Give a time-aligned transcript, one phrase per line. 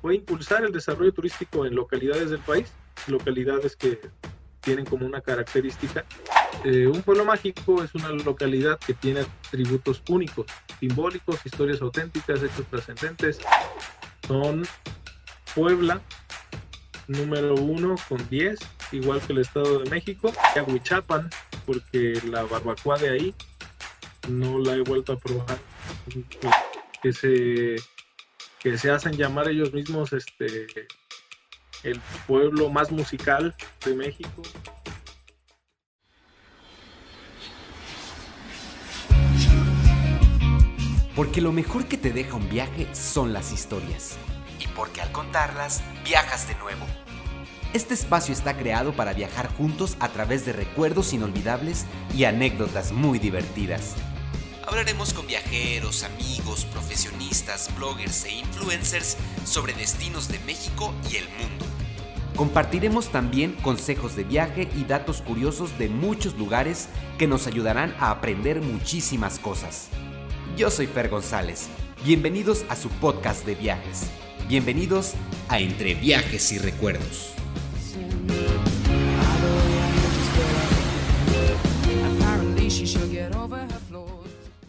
[0.00, 2.72] fue impulsar el desarrollo turístico en localidades del país,
[3.06, 4.00] localidades que
[4.60, 6.04] tienen como una característica.
[6.64, 10.46] Eh, un pueblo mágico es una localidad que tiene atributos únicos,
[10.78, 13.38] simbólicos, historias auténticas, hechos trascendentes.
[14.26, 14.62] Son
[15.54, 16.00] Puebla,
[17.08, 18.58] número uno con 10,
[18.92, 20.32] igual que el Estado de México.
[20.66, 21.28] Huichapan,
[21.66, 23.34] porque la barbacoa de ahí
[24.28, 25.58] no la he vuelto a probar.
[27.02, 27.76] Que se,
[28.60, 30.66] que se hacen llamar ellos mismos este
[31.82, 34.42] el pueblo más musical de México.
[41.16, 44.18] Porque lo mejor que te deja un viaje son las historias.
[44.58, 46.86] Y porque al contarlas, viajas de nuevo.
[47.72, 53.18] Este espacio está creado para viajar juntos a través de recuerdos inolvidables y anécdotas muy
[53.18, 53.96] divertidas.
[54.70, 61.64] Hablaremos con viajeros, amigos, profesionistas, bloggers e influencers sobre destinos de México y el mundo.
[62.36, 68.12] Compartiremos también consejos de viaje y datos curiosos de muchos lugares que nos ayudarán a
[68.12, 69.88] aprender muchísimas cosas.
[70.56, 71.66] Yo soy Fer González.
[72.04, 74.08] Bienvenidos a su podcast de viajes.
[74.46, 75.14] Bienvenidos
[75.48, 77.32] a Entre Viajes y Recuerdos.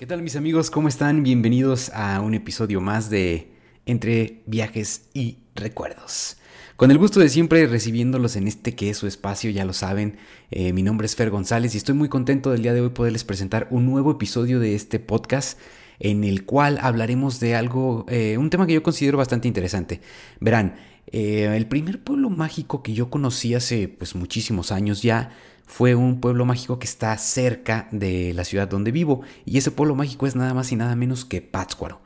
[0.01, 0.71] ¿Qué tal mis amigos?
[0.71, 1.21] ¿Cómo están?
[1.21, 3.51] Bienvenidos a un episodio más de
[3.85, 6.37] Entre Viajes y Recuerdos.
[6.75, 10.17] Con el gusto de siempre recibiéndolos en este que es su espacio, ya lo saben,
[10.49, 13.23] eh, mi nombre es Fer González y estoy muy contento del día de hoy poderles
[13.23, 15.59] presentar un nuevo episodio de este podcast
[15.99, 20.01] en el cual hablaremos de algo, eh, un tema que yo considero bastante interesante.
[20.39, 20.77] Verán,
[21.11, 25.37] eh, el primer pueblo mágico que yo conocí hace pues muchísimos años ya
[25.71, 29.95] fue un pueblo mágico que está cerca de la ciudad donde vivo y ese pueblo
[29.95, 32.01] mágico es nada más y nada menos que Pátzcuaro.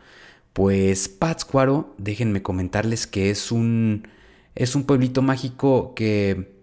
[0.53, 4.07] Pues Pátzcuaro, déjenme comentarles que es un
[4.53, 6.54] es un pueblito mágico que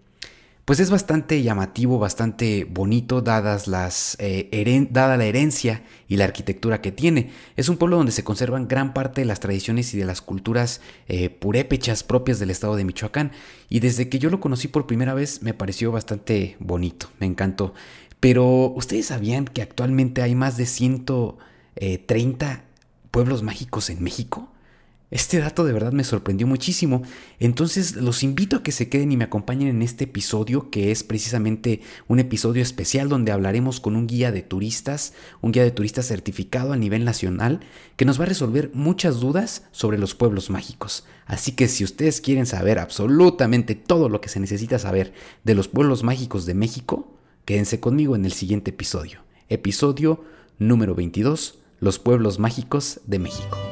[0.65, 6.81] pues es bastante llamativo, bastante bonito, dadas las, eh, dada la herencia y la arquitectura
[6.81, 7.31] que tiene.
[7.57, 10.81] Es un pueblo donde se conservan gran parte de las tradiciones y de las culturas
[11.09, 13.33] eh, purépechas propias del estado de Michoacán.
[13.69, 17.75] Y desde que yo lo conocí por primera vez me pareció bastante bonito, me encantó.
[18.21, 22.65] Pero ustedes sabían que actualmente hay más de 130
[23.11, 24.52] pueblos mágicos en México?
[25.13, 27.03] Este dato de verdad me sorprendió muchísimo.
[27.39, 31.05] Entonces los invito a que se queden y me acompañen en este episodio que es
[31.05, 35.13] precisamente un episodio especial donde hablaremos con un guía de turistas,
[35.43, 37.61] un guía de turistas certificado a nivel nacional
[37.97, 41.05] que nos va a resolver muchas dudas sobre los pueblos mágicos.
[41.27, 45.13] Así que si ustedes quieren saber absolutamente todo lo que se necesita saber
[45.45, 47.13] de los pueblos mágicos de México,
[47.45, 49.21] quédense conmigo en el siguiente episodio.
[49.51, 50.25] Episodio
[50.59, 53.72] número 22, los pueblos mágicos de México.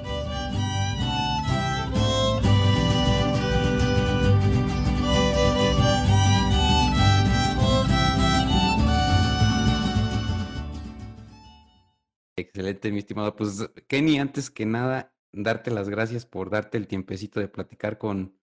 [12.51, 13.37] Excelente, mi estimado.
[13.37, 18.37] Pues Kenny, antes que nada, darte las gracias por darte el tiempecito de platicar con,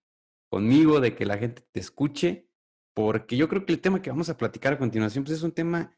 [0.50, 2.48] conmigo, de que la gente te escuche,
[2.94, 5.52] porque yo creo que el tema que vamos a platicar a continuación pues es un
[5.52, 5.94] tema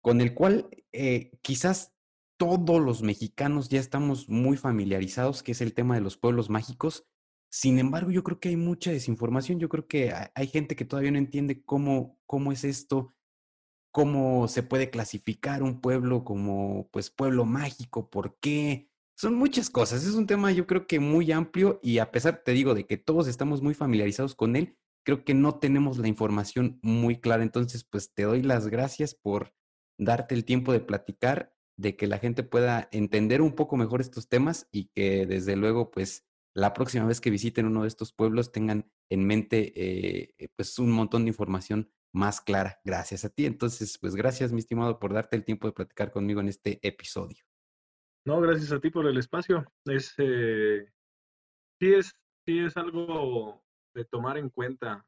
[0.00, 1.92] con el cual eh, quizás
[2.38, 7.06] todos los mexicanos ya estamos muy familiarizados, que es el tema de los pueblos mágicos.
[7.50, 11.10] Sin embargo, yo creo que hay mucha desinformación, yo creo que hay gente que todavía
[11.10, 13.12] no entiende cómo, cómo es esto,
[13.92, 18.88] cómo se puede clasificar un pueblo como pues pueblo mágico, por qué.
[19.16, 22.52] Son muchas cosas, es un tema yo creo que muy amplio y a pesar, te
[22.52, 26.78] digo, de que todos estamos muy familiarizados con él, creo que no tenemos la información
[26.82, 27.42] muy clara.
[27.42, 29.52] Entonces, pues te doy las gracias por
[29.98, 34.28] darte el tiempo de platicar, de que la gente pueda entender un poco mejor estos
[34.28, 38.52] temas y que desde luego, pues la próxima vez que visiten uno de estos pueblos
[38.52, 43.46] tengan en mente eh, pues un montón de información más clara gracias a ti.
[43.46, 47.44] Entonces, pues gracias, mi estimado, por darte el tiempo de platicar conmigo en este episodio.
[48.26, 49.64] No, gracias a ti por el espacio.
[49.84, 50.86] Es, eh,
[51.80, 52.14] sí, es,
[52.46, 53.62] sí es algo
[53.94, 55.06] de tomar en cuenta.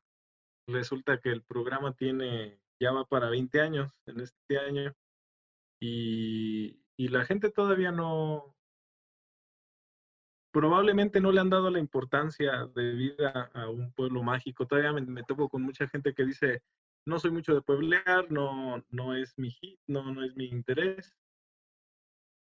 [0.66, 4.94] Resulta que el programa tiene, ya va para 20 años en este año
[5.80, 8.56] y, y la gente todavía no,
[10.52, 14.66] probablemente no le han dado la importancia de vida a un pueblo mágico.
[14.66, 16.62] Todavía me, me topo con mucha gente que dice,
[17.06, 21.14] no soy mucho de pueblear, no, no es mi hit, no, no es mi interés.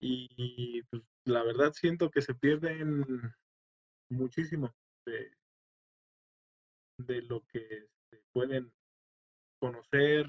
[0.01, 3.33] Y pues, la verdad siento que se pierden
[4.11, 4.75] muchísimo
[5.07, 5.31] de,
[6.99, 8.73] de lo que se pueden
[9.61, 10.27] conocer.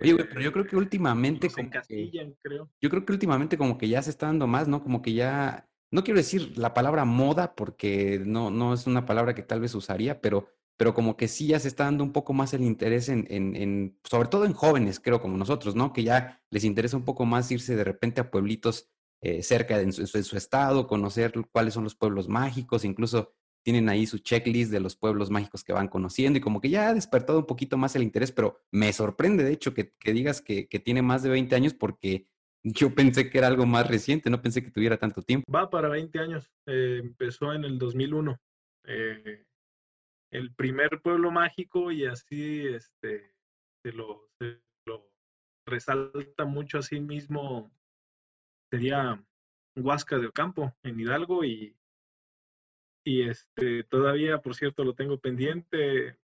[0.00, 1.70] Oye, güey, pero yo creo que últimamente como
[2.42, 2.70] creo.
[2.80, 4.82] Yo creo que últimamente como que ya se está dando más, ¿no?
[4.82, 9.34] Como que ya no quiero decir la palabra moda porque no, no es una palabra
[9.34, 12.32] que tal vez usaría, pero, pero como que sí ya se está dando un poco
[12.32, 15.92] más el interés en, en, sobre todo en jóvenes, creo, como nosotros, ¿no?
[15.92, 18.90] Que ya les interesa un poco más irse de repente a pueblitos
[19.20, 23.34] eh, cerca de su, su, estado, conocer cuáles son los pueblos mágicos, incluso
[23.64, 26.88] tienen ahí su checklist de los pueblos mágicos que van conociendo y como que ya
[26.88, 30.42] ha despertado un poquito más el interés, pero me sorprende de hecho que, que digas
[30.42, 32.28] que, que tiene más de 20 años porque
[32.62, 35.50] yo pensé que era algo más reciente, no pensé que tuviera tanto tiempo.
[35.50, 38.38] Va para 20 años, eh, empezó en el 2001.
[38.86, 39.44] Eh,
[40.34, 43.32] el primer pueblo mágico y así este,
[43.84, 45.08] se, lo, se lo
[45.64, 47.70] resalta mucho a sí mismo
[48.70, 49.24] sería
[49.76, 51.76] Huasca de Ocampo en Hidalgo y,
[53.06, 56.18] y este todavía por cierto lo tengo pendiente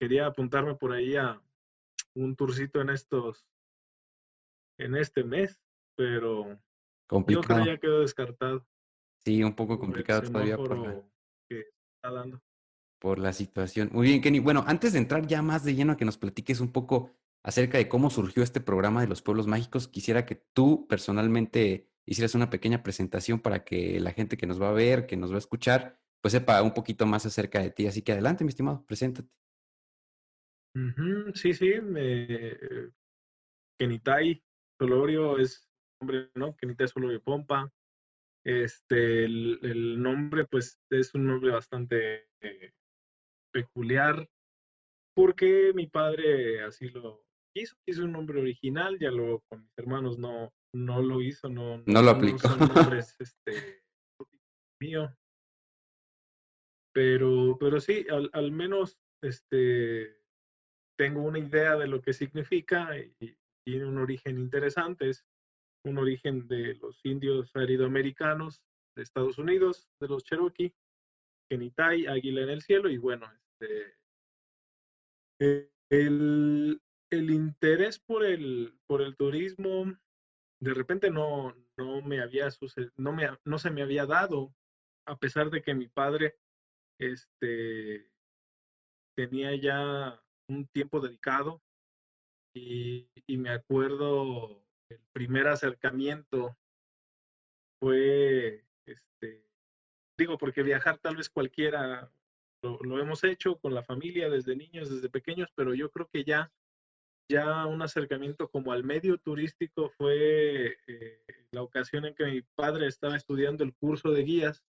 [0.00, 1.40] quería apuntarme por ahí a
[2.16, 3.46] un tourcito en estos
[4.78, 5.62] en este mes
[5.96, 6.58] pero
[7.06, 7.42] complicado.
[7.42, 8.66] yo creo que ya quedó descartado.
[9.24, 12.40] Sí, un poco complicado todavía por la,
[12.98, 13.90] por la situación.
[13.92, 14.38] Muy bien, Kenny.
[14.38, 17.12] Bueno, antes de entrar ya más de lleno a que nos platiques un poco
[17.42, 22.34] acerca de cómo surgió este programa de los pueblos mágicos, quisiera que tú personalmente hicieras
[22.34, 25.36] una pequeña presentación para que la gente que nos va a ver, que nos va
[25.36, 27.86] a escuchar, pues sepa un poquito más acerca de ti.
[27.86, 29.28] Así que adelante, mi estimado, preséntate.
[31.34, 32.56] Sí, sí, me...
[33.78, 34.42] Kenitai
[34.78, 35.68] Solorio es
[36.00, 36.56] nombre, ¿no?
[36.56, 37.72] Kenita solo de Pompa.
[38.44, 42.72] Este, el, nombre, pues, es un nombre bastante eh,
[43.56, 44.28] peculiar,
[45.14, 47.24] porque mi padre así lo
[47.54, 51.82] hizo, hizo un nombre original, ya lo con mis hermanos no, no lo hizo, no,
[51.86, 52.48] no lo aplicó.
[52.48, 53.82] No nombres, este,
[54.78, 55.16] mío.
[56.92, 60.20] Pero, pero sí, al, al menos, este,
[60.98, 65.08] tengo una idea de lo que significa y tiene un origen interesante.
[65.08, 65.24] Es
[65.86, 68.60] un origen de los indios aridoamericanos
[68.96, 70.74] de Estados Unidos, de los Cherokee,
[71.50, 73.26] Kenitai, Águila en el cielo, y bueno,
[73.58, 73.96] este,
[75.40, 79.86] eh, el, el, interés por el, por el turismo
[80.60, 82.48] de repente no, no me había
[82.96, 84.54] no, me, no se me había dado,
[85.06, 86.38] a pesar de que mi padre
[86.98, 88.10] este,
[89.14, 91.62] tenía ya un tiempo dedicado
[92.54, 96.56] y, y me acuerdo el primer acercamiento
[97.78, 99.46] fue, este,
[100.16, 102.10] digo, porque viajar tal vez cualquiera
[102.82, 106.52] lo, hemos hecho con la familia desde niños, desde pequeños, pero yo creo que ya,
[107.30, 112.86] ya un acercamiento como al medio turístico fue eh, la ocasión en que mi padre
[112.86, 114.64] estaba estudiando el curso de guías,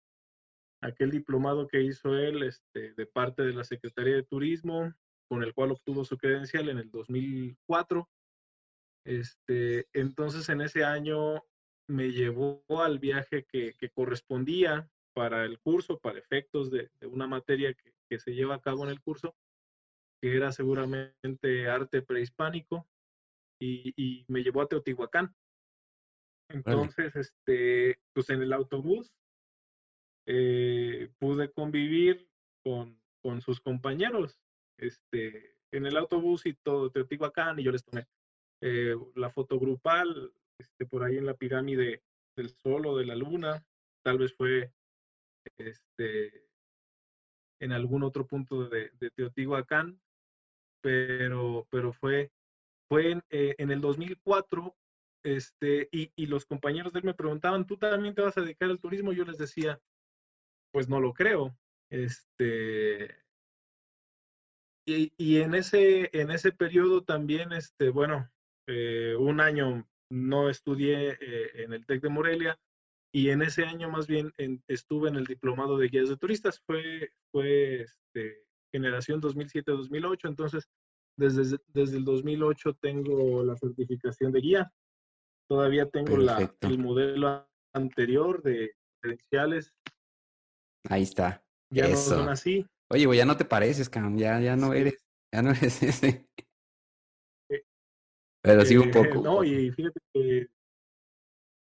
[0.81, 4.93] aquel diplomado que hizo él este, de parte de la Secretaría de Turismo,
[5.29, 8.09] con el cual obtuvo su credencial en el 2004
[9.05, 11.44] este, entonces en ese año
[11.89, 18.19] me llevó al viaje que, correspondía para el curso, para efectos de, una materia que,
[18.19, 19.35] se lleva a cabo en el curso,
[20.20, 22.87] que era seguramente arte prehispánico,
[23.59, 25.35] y, me llevó a Teotihuacán.
[26.50, 29.14] Entonces, este, pues en el autobús
[30.26, 32.29] eh, pude convivir
[32.62, 34.38] con, con sus compañeros
[34.76, 38.06] este, en el autobús y todo Teotihuacán, y yo les tomé
[38.61, 42.03] eh, la foto grupal, este, por ahí en la pirámide
[42.37, 43.65] del Sol o de la Luna,
[44.05, 44.73] tal vez fue
[45.56, 46.47] este,
[47.61, 50.01] en algún otro punto de, Teotihuacán,
[50.81, 52.31] pero, pero fue,
[52.89, 54.75] fue en, eh, en el 2004
[55.25, 58.69] este, y, y, los compañeros de él me preguntaban, ¿tú también te vas a dedicar
[58.69, 59.13] al turismo?
[59.13, 59.81] Yo les decía,
[60.72, 61.56] pues no lo creo.
[61.91, 63.15] Este,
[64.84, 68.29] y, y en, ese, en ese periodo también, este, bueno,
[68.67, 72.58] eh, un año no estudié eh, en el TEC de Morelia
[73.15, 74.33] y en ese año más bien
[74.69, 76.61] estuve en el diplomado de guías de turistas.
[76.67, 80.69] Fue, fue este, generación 2007-2008, entonces
[81.19, 84.73] desde, desde el 2008 tengo la certificación de guía.
[85.47, 89.75] Todavía tengo la, el modelo anterior de credenciales.
[90.89, 91.45] Ahí está.
[91.71, 92.67] Ya no son así.
[92.91, 96.27] Oye, ya no te pareces, Cam, ya, ya no eres, ya no eres ese.
[98.43, 99.23] Pero sí un eh, poco.
[99.23, 100.49] No, y fíjate que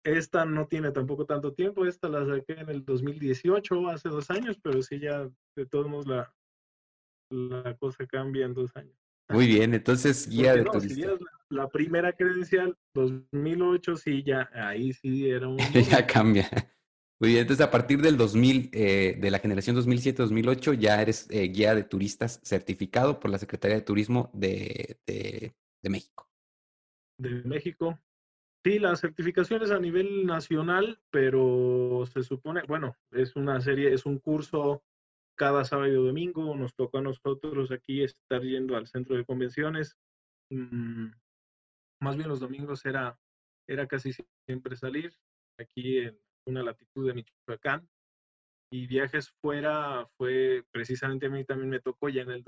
[0.04, 4.58] esta no tiene tampoco tanto tiempo, esta la saqué en el 2018, hace dos años,
[4.62, 6.34] pero sí ya de todos modos la,
[7.30, 8.96] la cosa cambia en dos años.
[9.30, 11.16] Muy bien, entonces guía de turista.
[11.48, 15.56] la, primera credencial, 2008, sí, ya, ahí sí era un...
[15.90, 16.48] ya cambia.
[17.20, 21.48] Muy bien, entonces a partir del 2000, eh, de la generación 2007-2008, ya eres eh,
[21.48, 26.28] guía de turistas certificado por la Secretaría de Turismo de, de, de México
[27.18, 27.98] de México.
[28.64, 34.06] Sí, la certificación es a nivel nacional, pero se supone, bueno, es una serie, es
[34.06, 34.82] un curso
[35.36, 36.56] cada sábado y domingo.
[36.56, 39.98] Nos tocó a nosotros aquí estar yendo al centro de convenciones.
[40.50, 41.08] Mm,
[42.00, 43.18] más bien los domingos era,
[43.68, 44.12] era casi
[44.46, 45.12] siempre salir
[45.58, 47.86] aquí en una latitud de Michoacán.
[48.72, 52.42] Y viajes fuera fue precisamente a mí también me tocó ya en el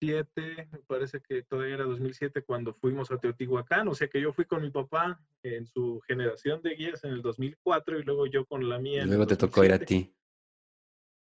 [0.00, 4.32] 2007, me parece que todavía era 2007 cuando fuimos a Teotihuacán, o sea que yo
[4.32, 8.46] fui con mi papá en su generación de guías en el 2004 y luego yo
[8.46, 9.02] con la mía.
[9.02, 10.14] Y luego te tocó ir a ti.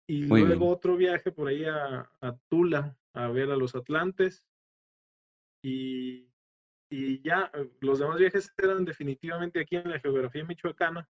[0.07, 2.09] Y luego otro viaje por ahí a,
[2.49, 4.47] Tula a ver a los Atlantes.
[5.63, 6.27] Y,
[6.89, 11.07] y, ya eh, los demás viajes eran definitivamente aquí en la geografía michoacana,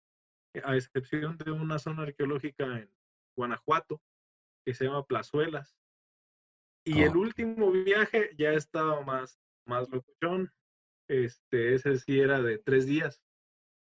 [0.64, 2.90] a excepción de una zona arqueológica en
[3.36, 4.02] Guanajuato
[4.64, 5.79] que se llama Plazuelas.
[6.84, 10.50] Y el último viaje ya estaba más, más locuchón.
[11.08, 13.20] Este, ese sí era de tres días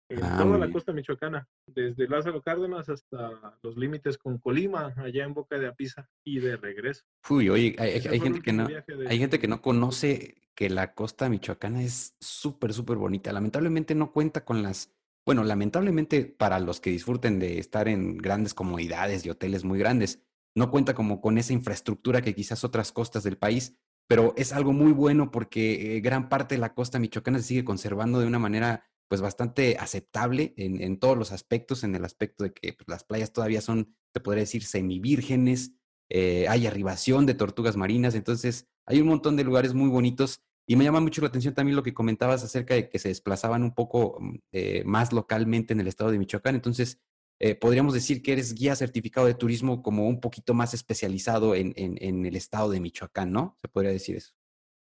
[0.09, 5.23] en ah, toda la costa michoacana, desde Lázaro Cárdenas hasta los límites con Colima, allá
[5.23, 7.03] en Boca de Apisa y de regreso.
[7.29, 8.67] Uy, oye, hay, gente que no,
[9.07, 13.31] hay gente que no conoce que la costa michoacana es súper, súper bonita.
[13.31, 14.91] Lamentablemente no cuenta con las,
[15.25, 20.23] bueno, lamentablemente para los que disfruten de estar en grandes comodidades y hoteles muy grandes,
[20.55, 23.75] no cuenta como con esa infraestructura que quizás otras costas del país,
[24.07, 27.63] pero es algo muy bueno porque eh, gran parte de la costa michoacana se sigue
[27.65, 32.43] conservando de una manera pues bastante aceptable en, en, todos los aspectos, en el aspecto
[32.43, 35.73] de que pues, las playas todavía son, te podría decir, semivírgenes,
[36.09, 40.75] eh, hay arribación de tortugas marinas, entonces hay un montón de lugares muy bonitos y
[40.75, 43.73] me llama mucho la atención también lo que comentabas acerca de que se desplazaban un
[43.73, 46.99] poco mm, eh, más localmente en el estado de Michoacán, entonces
[47.41, 51.73] eh, podríamos decir que eres guía certificado de turismo como un poquito más especializado en,
[51.77, 53.57] en, el estado de Michoacán, ¿no?
[53.61, 54.33] Se podría decir eso.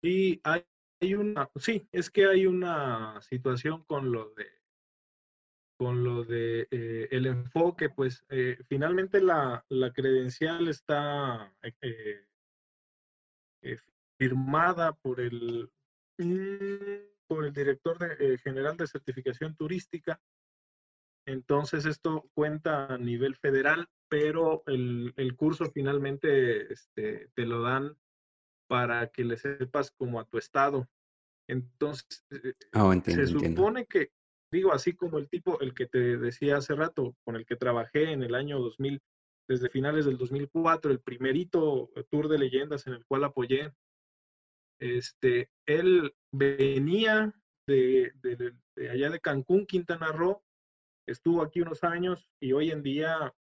[0.01, 0.63] Sí, hay,
[1.13, 4.45] una, sí, es que hay una situación con lo de
[5.77, 11.53] con lo de eh, el enfoque, pues eh, finalmente la, la, credencial está
[14.17, 15.69] firmada por el
[16.17, 17.97] mm, por el director
[18.37, 20.21] general de certificación turística.
[21.25, 27.97] Entonces esto cuenta a nivel federal, pero el, el curso finalmente este, te lo dan
[28.67, 30.87] para que le sepas como a tu estado.
[31.47, 34.11] Entonces, eh, ah, se supone que,
[34.51, 38.11] digo, así como el tipo, el que te decía hace rato, con el que trabajé
[38.11, 39.01] en el año 2000,
[39.47, 43.71] desde finales del 2004, el primerito tour de leyendas en el cual apoyé,
[44.79, 47.33] este, él venía
[47.67, 50.44] de, de allá de Cancún, Quintana Roo,
[51.07, 53.33] estuvo aquí unos años y hoy en día,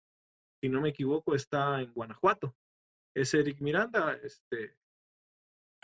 [0.61, 2.54] si no me equivoco, está en Guanajuato.
[3.14, 4.76] Es Eric Miranda, este,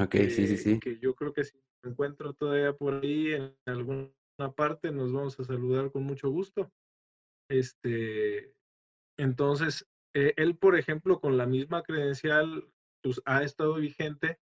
[0.00, 0.80] Ok, sí, sí, sí.
[0.80, 4.12] Que yo creo que si me encuentro todavía por ahí en alguna
[4.54, 6.73] parte, nos vamos a saludar con mucho gusto.
[7.50, 8.54] Este,
[9.18, 12.70] entonces, eh, él, por ejemplo, con la misma credencial,
[13.02, 14.38] pues ha estado vigente,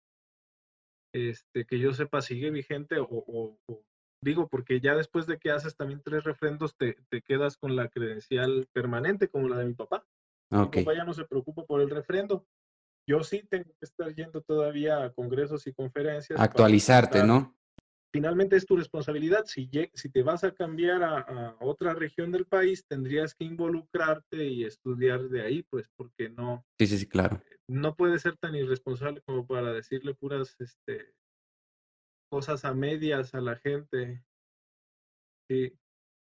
[1.14, 3.58] este, que yo sepa, sigue vigente, o,
[4.26, 7.88] digo, porque ya después de que haces también tres refrendos, te, te, quedas con la
[7.88, 10.06] credencial permanente, como la de mi papá.
[10.50, 10.82] Okay.
[10.82, 12.46] Mi papá ya no se preocupa por el refrendo,
[13.08, 16.40] yo sí tengo que estar yendo todavía a congresos y conferencias.
[16.40, 17.56] Actualizarte, ¿no?
[18.12, 19.46] Finalmente es tu responsabilidad.
[19.46, 24.64] Si, si te vas a cambiar a, otra región del país, tendrías que involucrarte y
[24.64, 26.66] estudiar de ahí, pues, porque no.
[26.80, 27.36] Sí, sí, sí, claro.
[27.36, 31.14] Eh, no puedes ser tan irresponsable como para decirle puras este,
[32.30, 34.24] cosas a medias a la gente.
[35.50, 35.78] Sí.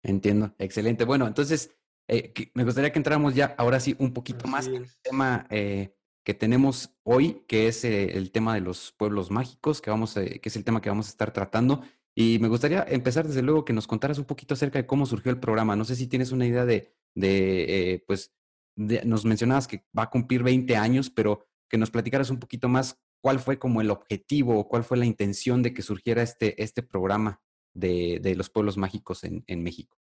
[0.04, 1.04] Entiendo, excelente.
[1.06, 1.76] Bueno, entonces
[2.08, 5.94] eh, me gustaría que entráramos ya ahora sí un poquito más en el tema eh,
[6.24, 10.42] que tenemos hoy, que es eh, el tema de los pueblos mágicos, que, vamos que
[10.42, 11.84] es el tema que vamos a estar tratando.
[12.16, 15.32] Y me gustaría empezar desde luego que nos contaras un poquito acerca de cómo surgió
[15.32, 15.76] el programa.
[15.76, 18.34] No sé si tienes una idea de, de pues,
[18.76, 23.00] nos mencionabas que va a cumplir 20 años, pero que nos platicaras un poquito más
[23.22, 26.84] cuál fue como el objetivo o cuál fue la intención de que surgiera este, este
[26.84, 27.42] programa
[27.74, 29.98] de, de los pueblos mágicos en, en México.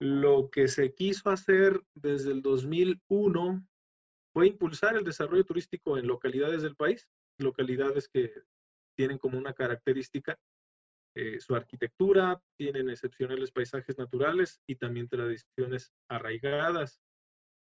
[0.00, 3.66] Lo que se quiso hacer desde el 2001
[4.32, 8.32] fue impulsar el desarrollo turístico en localidades del país, localidades que
[8.96, 10.38] tienen como una característica
[11.20, 17.00] eh, su arquitectura, tienen excepcionales paisajes naturales y también tradiciones arraigadas.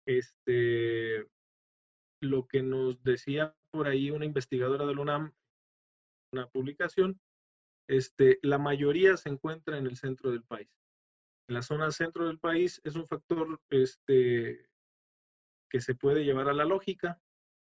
[0.04, 1.24] Este,
[2.20, 5.32] lo que nos decía por ahí una investigadora del UNAM,
[6.32, 7.20] una publicación,
[7.88, 10.68] este, la mayoría se encuentra en el centro del país.
[11.48, 14.68] En la zona centro del país es un factor este,
[15.70, 17.20] que se puede llevar a la lógica,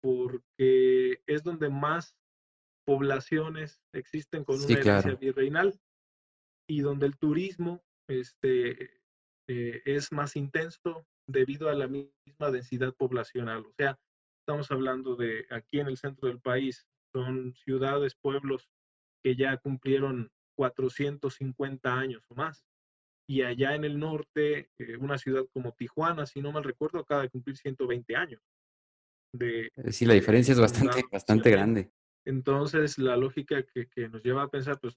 [0.02, 2.16] porque es donde más
[2.86, 5.78] poblaciones existen con una herencia virreinal.
[6.68, 9.00] y donde el turismo este,
[9.48, 13.64] eh, es más intenso debido a la misma densidad poblacional.
[13.66, 13.98] O sea,
[14.46, 18.70] estamos hablando de aquí en el centro del país, son ciudades, pueblos
[19.20, 22.64] que ya cumplieron 450 años o más.
[23.28, 27.22] Y allá en el norte, eh, una ciudad como Tijuana, si no mal recuerdo, acaba
[27.22, 28.40] de cumplir 120 años.
[29.32, 31.90] De, sí, la diferencia es bastante, bastante grande.
[32.24, 34.96] Entonces, la lógica que, que, nos lleva a pensar, pues,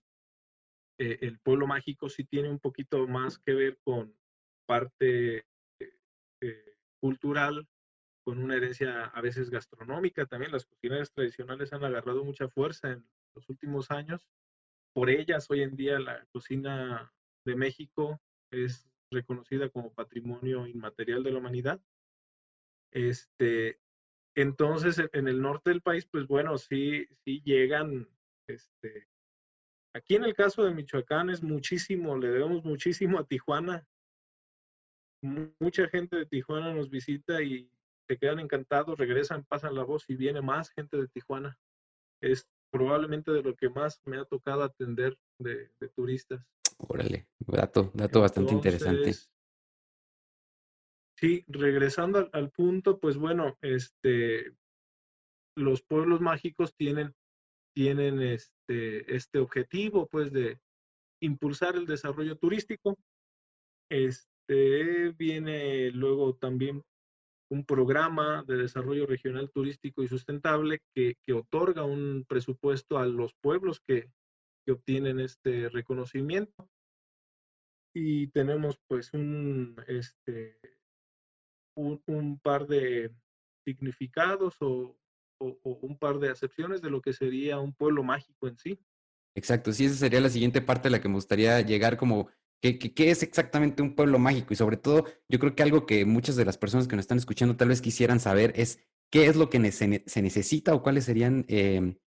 [1.00, 4.16] eh, el pueblo mágico sí tiene un poquito más que ver con
[4.68, 5.44] parte
[6.42, 7.68] eh, cultural,
[8.30, 10.52] con una herencia a veces gastronómica también.
[10.52, 14.24] Las cocineras tradicionales han agarrado mucha fuerza en los últimos años.
[14.94, 17.12] Por ellas, hoy en día, la cocina
[17.44, 18.22] de México
[18.52, 21.82] es reconocida como patrimonio inmaterial de la humanidad.
[22.94, 23.80] Este,
[24.36, 28.08] entonces, en el norte del país, pues bueno, sí, sí llegan,
[28.48, 29.08] este,
[29.96, 33.88] aquí en el caso de Michoacán es muchísimo, le debemos muchísimo a Tijuana.
[35.24, 37.72] Mucha gente de Tijuana nos visita y
[38.10, 41.60] se quedan encantados, regresan, pasan la voz y viene más gente de Tijuana.
[42.22, 46.44] Es probablemente de lo que más me ha tocado atender de, turistas.
[46.78, 49.14] Órale, dato, dato bastante interesante.
[51.20, 54.56] Sí, regresando al, punto, pues bueno, este,
[55.56, 57.14] los pueblos mágicos tienen,
[57.76, 60.60] tienen este, este objetivo, pues, de
[61.22, 62.98] impulsar el desarrollo turístico.
[63.92, 66.82] Este, viene luego también
[67.50, 73.82] un programa de desarrollo regional turístico y sustentable que, otorga un presupuesto a los pueblos
[73.86, 74.10] que,
[74.70, 76.70] obtienen este reconocimiento.
[77.92, 80.60] Y tenemos pues un, este,
[81.76, 83.12] un, par de
[83.66, 84.96] significados o,
[85.40, 88.80] un par de acepciones de lo que sería un pueblo mágico en sí.
[89.34, 92.30] Exacto, sí, esa sería la siguiente parte a la que me gustaría llegar como
[92.62, 94.54] ¿Qué, es exactamente un pueblo mágico?
[94.54, 97.18] Y sobre todo, yo creo que algo que muchas de las personas que nos están
[97.18, 98.80] escuchando tal vez quisieran saber es
[99.12, 99.88] qué es lo que se,
[100.22, 101.98] necesita o cuáles serían em,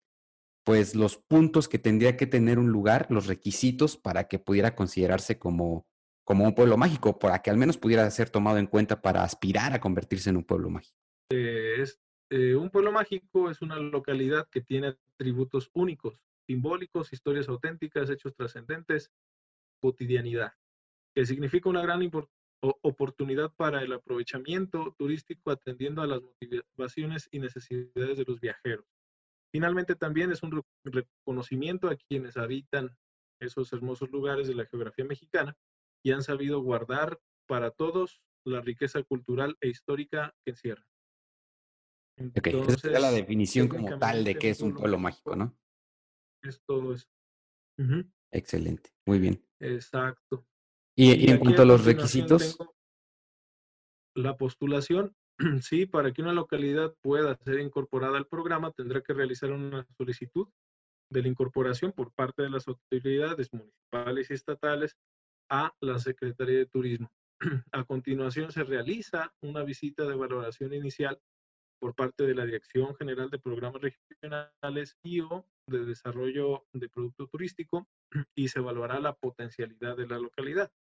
[0.63, 5.39] pues los puntos que tendría que tener un lugar, los requisitos para que pudiera considerarse
[5.39, 5.87] como,
[6.23, 9.73] como un pueblo mágico, para que al menos pudiera ser tomado en cuenta para aspirar
[9.73, 10.97] a convertirse en un pueblo mágico.
[11.31, 11.83] Eh,
[12.29, 18.35] eh, un pueblo mágico es una localidad que tiene atributos únicos, simbólicos, historias auténticas, hechos
[18.35, 19.11] trascendentes,
[19.83, 20.53] cotidianidad,
[21.13, 22.09] que significa una gran
[22.61, 28.85] oportunidad para el aprovechamiento turístico atendiendo a las motivaciones y necesidades de los viajeros.
[29.51, 32.95] Finalmente también es un reconocimiento a quienes habitan
[33.41, 35.53] esos hermosos lugares de la geografía mexicana
[36.01, 40.85] y han sabido guardar para todos la riqueza cultural e histórica que encierra.
[42.15, 45.53] Entonces, esa la definición como tal de qué es un pueblo mágico, ¿no?
[46.41, 47.07] Es todo eso.
[48.33, 49.41] Excelente, muy bien.
[49.59, 50.45] Exacto.
[50.95, 52.57] Y, en cuanto a los requisitos.
[54.15, 55.15] La postulación,
[55.61, 60.47] sí, para que una localidad pueda ser incorporada al programa, tendrá que realizar una solicitud
[61.11, 64.97] de la incorporación por parte de las autoridades municipales y estatales
[65.49, 67.11] a la Secretaría de Turismo.
[67.71, 71.19] A continuación se realiza una visita de valoración inicial
[71.79, 77.27] por parte de la Dirección General de Programas Regionales y o de Desarrollo de Producto
[77.27, 77.87] Turístico
[78.35, 80.71] y se evaluará la potencialidad de la localidad.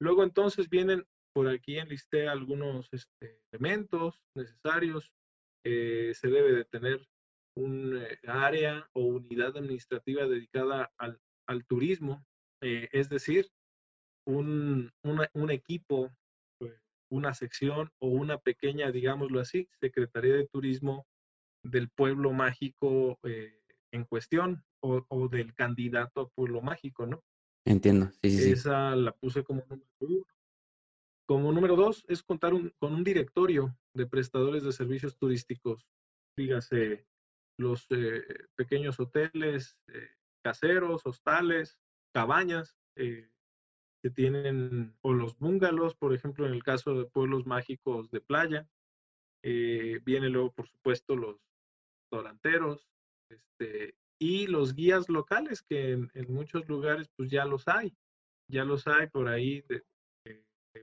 [0.00, 5.12] Luego entonces vienen por aquí enlisté algunos este, elementos necesarios.
[5.64, 7.06] Eh, se debe de tener
[7.56, 12.24] un eh, área o unidad administrativa dedicada al, al turismo,
[12.62, 13.50] eh, es decir,
[14.26, 16.10] un, un equipo
[17.10, 21.06] una sección o una pequeña, digámoslo así, Secretaría de Turismo
[21.62, 23.20] del pueblo mágico
[23.94, 27.22] en cuestión o, del candidato a pueblo mágico, ¿no?
[27.64, 28.52] Entiendo, sí, sí.
[28.52, 30.26] Esa la puse como número uno.
[31.26, 35.86] Como número dos es contar con un directorio de prestadores de servicios turísticos,
[36.36, 37.06] dígase
[37.58, 38.22] los eh,
[38.56, 40.08] pequeños hoteles, eh,
[40.42, 41.78] caseros, hostales,
[42.12, 48.20] cabañas, que tienen, o los bungalows, por ejemplo, en el caso de pueblos mágicos de
[48.20, 48.68] playa.
[49.42, 51.40] Eh, viene luego, por supuesto, los
[52.02, 52.93] restauranteros
[53.28, 57.94] este, y los guías locales, que en, muchos lugares pues ya los hay,
[58.48, 59.84] ya los hay por ahí de,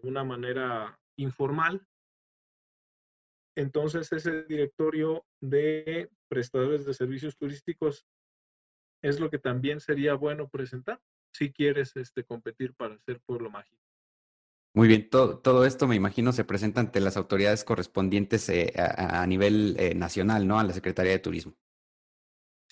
[0.03, 1.85] una manera informal.
[3.57, 8.05] Entonces, ese directorio de prestadores de servicios turísticos
[9.03, 11.01] es lo que también sería bueno presentar
[11.33, 13.81] si quieres este, competir para ser pueblo mágico.
[14.73, 19.25] Muy bien, todo, todo esto me imagino se presenta ante las autoridades correspondientes eh, a,
[19.27, 20.59] nivel eh, nacional, ¿no?
[20.59, 21.57] A la Secretaría de Turismo.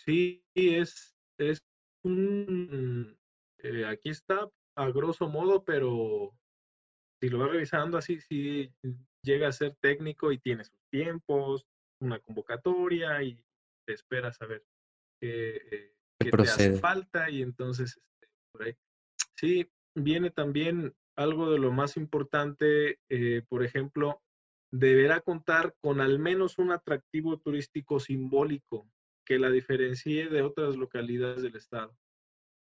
[0.05, 1.59] Sí, es, es
[2.03, 3.17] un,
[3.59, 6.31] eh, aquí está, a grosso modo, pero
[7.21, 8.71] si lo vas revisando así, sí
[9.23, 11.65] llega a ser técnico y tiene sus tiempos,
[12.01, 13.43] una convocatoria y
[13.85, 14.63] te esperas a ver
[15.21, 18.75] qué, eh, te hace falta y entonces este, por ahí.
[19.35, 24.21] Sí, viene también algo de lo más importante, eh, por ejemplo,
[24.71, 28.87] deberá contar con al menos un atractivo turístico simbólico
[29.29, 31.95] que la diferencie de otras localidades del estado.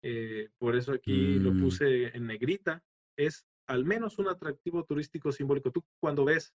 [0.03, 1.61] Eh, por eso aquí lo mm.
[1.61, 2.83] puse en negrita.
[3.19, 5.71] Es al menos un atractivo turístico simbólico.
[5.71, 6.55] Tú cuando ves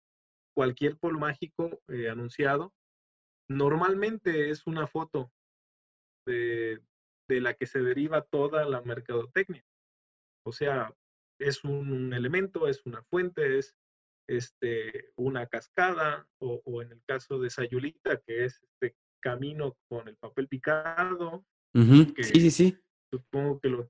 [0.55, 2.73] cualquier polo mágico eh, anunciado,
[3.47, 5.31] normalmente es una foto
[6.25, 6.81] de,
[7.27, 9.63] de, la que se deriva toda la mercadotecnia.
[10.43, 10.91] O sea,
[11.39, 13.75] es un elemento, es una fuente, es
[14.27, 20.15] este, una cascada, o, en el caso de Sayulita, que es este camino con el
[20.17, 21.45] papel picado.
[21.73, 22.77] sí, sí, sí.
[23.11, 23.89] Supongo que lo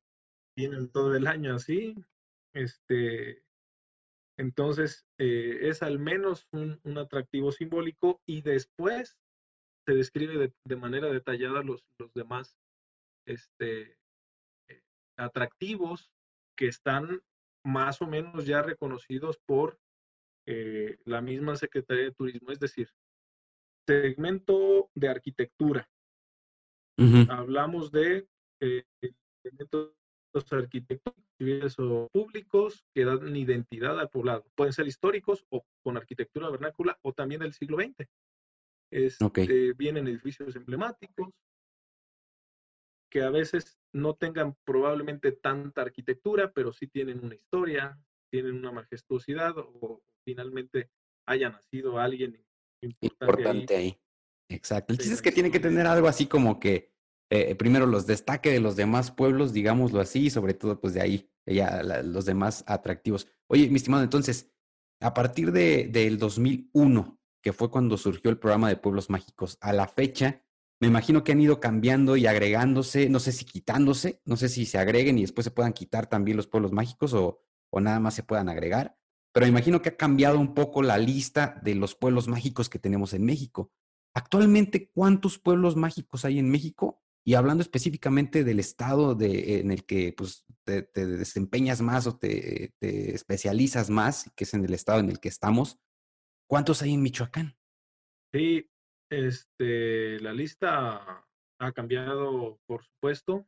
[0.56, 1.96] tienen todo el año así.
[2.54, 3.44] Este,
[4.38, 9.18] entonces, eh, es al menos un, atractivo simbólico y después
[9.86, 12.58] se describe de, manera detallada los, los demás
[13.28, 13.98] este,
[14.70, 14.82] eh,
[15.18, 16.12] atractivos
[16.58, 17.22] que están
[17.66, 19.78] más o menos ya reconocidos por
[20.48, 22.90] eh, la misma Secretaría de Turismo, es decir,
[23.90, 25.90] segmento de arquitectura.
[27.30, 28.28] Hablamos de
[28.60, 28.84] eh,
[29.42, 29.96] segmentos
[30.52, 34.46] arquitectónicos o públicos que dan identidad al poblado.
[34.56, 38.08] Pueden ser históricos o con arquitectura vernácula o también del siglo XX.
[38.92, 41.30] Este, Vienen edificios emblemáticos
[43.10, 47.98] que a veces no tengan probablemente tanta arquitectura, pero sí tienen una historia,
[48.30, 50.92] tienen una majestuosidad o finalmente
[51.26, 52.36] haya nacido alguien
[53.02, 53.98] importante, ahí.
[54.50, 54.94] Exacto.
[54.94, 56.92] El chiste es que tiene que tener algo así como que
[57.32, 61.02] eh, primero los destaque de los demás pueblos, digámoslo así, y sobre todo pues de
[61.02, 63.28] ahí ya los demás atractivos.
[63.48, 64.52] Oye, mi estimado, entonces,
[65.02, 69.74] a partir de, del 2001, que fue cuando surgió el programa de Pueblos Mágicos, a
[69.74, 70.44] la fecha,
[70.82, 74.66] me imagino que han ido cambiando y agregándose, no sé si quitándose, no sé si
[74.66, 78.14] se agreguen y después se puedan quitar también los pueblos mágicos o, o nada más
[78.14, 78.99] se puedan agregar
[79.32, 83.14] pero imagino que ha cambiado un poco la lista de los pueblos mágicos que tenemos
[83.14, 83.72] en México.
[84.16, 87.04] Actualmente, ¿cuántos pueblos mágicos hay en México?
[87.26, 92.74] Y hablando específicamente del estado de, en el que pues, te, desempeñas más o te,
[92.80, 95.80] especializas más, que es en el estado en el que estamos,
[96.48, 97.56] ¿cuántos hay en Michoacán?
[98.34, 98.68] Sí,
[99.12, 101.24] este, la lista
[101.60, 103.48] ha cambiado, por supuesto.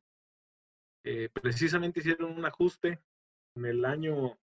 [1.03, 2.99] Eh, precisamente hicieron un ajuste
[3.55, 4.37] en el año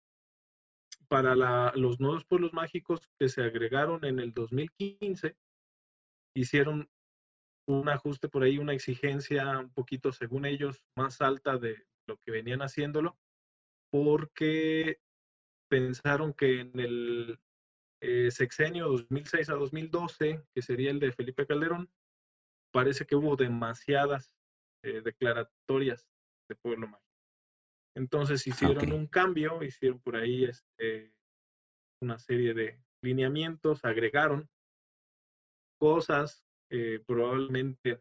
[1.08, 1.34] para
[1.74, 5.36] los nuevos pueblos mágicos que se agregaron en el 2015,
[6.36, 6.88] hicieron
[7.66, 12.30] un ajuste por ahí, una exigencia un poquito, según ellos, más alta de lo que
[12.30, 13.18] venían haciéndolo,
[13.90, 15.00] porque
[15.68, 17.40] pensaron que en el
[18.00, 21.90] eh, sexenio 2006 a 2012, que sería el de Felipe Calderón,
[22.72, 24.34] parece que hubo demasiadas
[24.84, 26.06] eh, declaratorias
[26.48, 27.07] de pueblo mágico.
[27.98, 31.12] Entonces ah, hicieron un cambio, hicieron por ahí este,
[32.00, 34.48] una serie de lineamientos, agregaron
[35.80, 38.00] cosas, eh, probablemente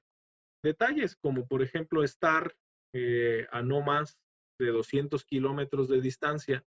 [0.64, 2.56] detalles, como por ejemplo estar
[2.94, 4.20] eh, a no más
[4.60, 6.66] de 200 kilómetros de distancia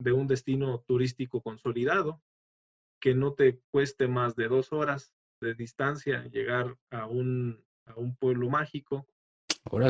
[0.00, 2.22] de un destino turístico consolidado,
[3.00, 8.16] que no te cueste más de dos horas de distancia llegar a un, a un
[8.16, 9.06] pueblo mágico,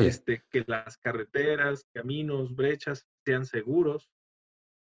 [0.01, 4.09] este, que las carreteras, caminos, brechas sean seguros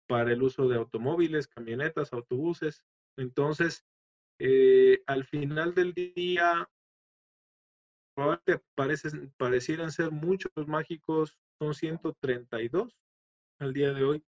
[0.08, 2.84] para el uso de automóviles, camionetas, autobuses.
[3.18, 3.86] Entonces,
[4.40, 6.70] eh, al final del día,
[8.16, 12.96] probablemente parecen, parecieran ser muchos mágicos, son 132
[13.60, 14.24] al día de hoy,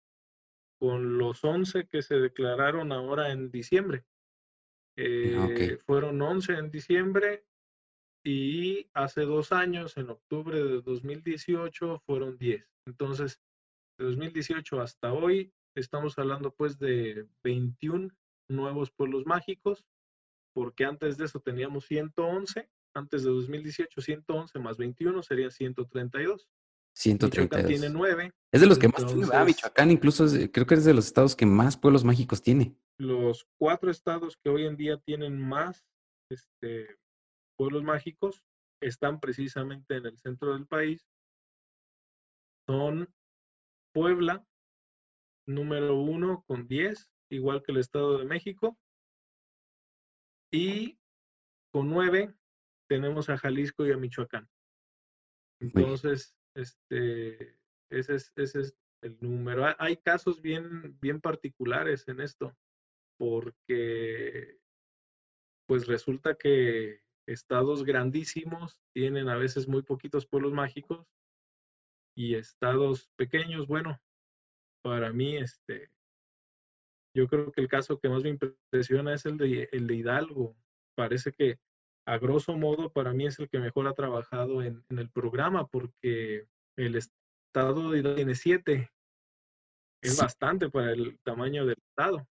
[0.80, 4.06] con los 11 que se declararon ahora en diciembre.
[5.00, 7.46] Ah, eh, fueron 11 en diciembre
[8.28, 12.62] y hace dos años, en octubre de 2018, fueron 10.
[12.86, 13.40] Entonces,
[13.98, 18.10] de 2018 hasta hoy, estamos hablando pues de 21
[18.50, 19.86] nuevos pueblos mágicos,
[20.54, 26.50] porque antes de eso teníamos 111, antes de 2018 111 más 21 sería 132.
[26.98, 27.46] 132.
[27.46, 28.32] Michoacán tiene 9.
[28.52, 31.34] Es de los que más tiene, ah, Michoacán incluso creo que es de los estados
[31.34, 32.76] que más pueblos mágicos tiene.
[32.98, 35.86] Los cuatro estados que hoy en día tienen más
[36.30, 36.98] este,
[37.58, 38.43] pueblos mágicos
[38.82, 41.08] están precisamente en el centro del país.
[42.67, 43.13] Son
[43.93, 44.46] Puebla,
[45.48, 48.78] número uno con 10, igual que el Estado de México.
[50.52, 51.00] Y
[51.72, 52.34] con 9
[52.88, 54.48] tenemos a Jalisco y a Michoacán.
[55.60, 57.58] Entonces, este,
[57.89, 59.65] ese es, ese es el número.
[59.80, 62.56] Hay casos bien, bien particulares en esto,
[63.17, 64.60] porque
[65.67, 71.06] pues resulta que estados grandísimos tienen a veces muy poquitos pueblos mágicos
[72.16, 74.02] y estados pequeños, bueno,
[74.82, 75.92] para mí, este,
[77.16, 80.56] yo creo que el caso que más me impresiona es el de, el de Hidalgo.
[80.96, 81.60] Parece que,
[82.08, 85.68] a grosso modo, para mí es el que mejor ha trabajado en, en el programa,
[85.68, 88.92] porque el estado de Hidalgo tiene siete.
[90.02, 92.28] Es bastante para el tamaño del estado.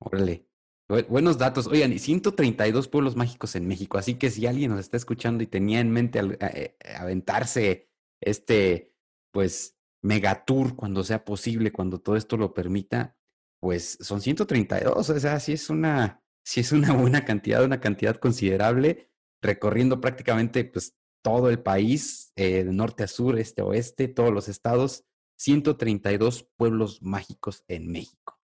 [0.00, 0.46] Órale.
[0.88, 1.66] Buenos datos.
[1.66, 5.46] Oigan, y 132 pueblos mágicos en México, así que si alguien nos está escuchando y
[5.46, 7.88] tenía en mente eh, aventarse
[8.20, 8.92] este,
[9.32, 13.16] pues, megatour cuando sea posible, cuando todo esto lo permita,
[13.60, 18.16] pues son 132, o sea, sí es una, sí es una buena cantidad, una cantidad
[18.16, 19.10] considerable,
[19.42, 24.34] recorriendo prácticamente pues todo el país, eh, de norte a sur, este a oeste, todos
[24.34, 25.06] los estados,
[25.38, 28.38] 132 pueblos mágicos en México.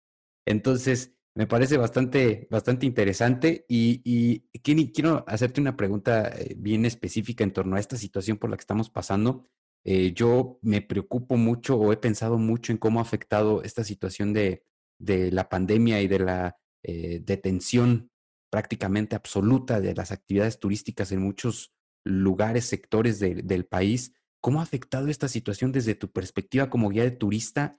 [0.47, 7.45] Entonces, me parece bastante, bastante interesante y, y quiero hacerte una pregunta eh, bien específica
[7.45, 9.45] en torno a esta situación por la que estamos pasando.
[9.85, 14.33] Eh, yo me preocupo mucho o he pensado mucho en cómo ha afectado esta situación
[14.33, 14.65] de,
[14.99, 18.11] de la pandemia y de la eh, detención
[18.51, 21.73] prácticamente absoluta de las actividades turísticas en muchos
[22.03, 24.13] lugares, sectores del país.
[24.41, 27.79] ¿Cómo ha afectado esta situación desde tu perspectiva como guía de turista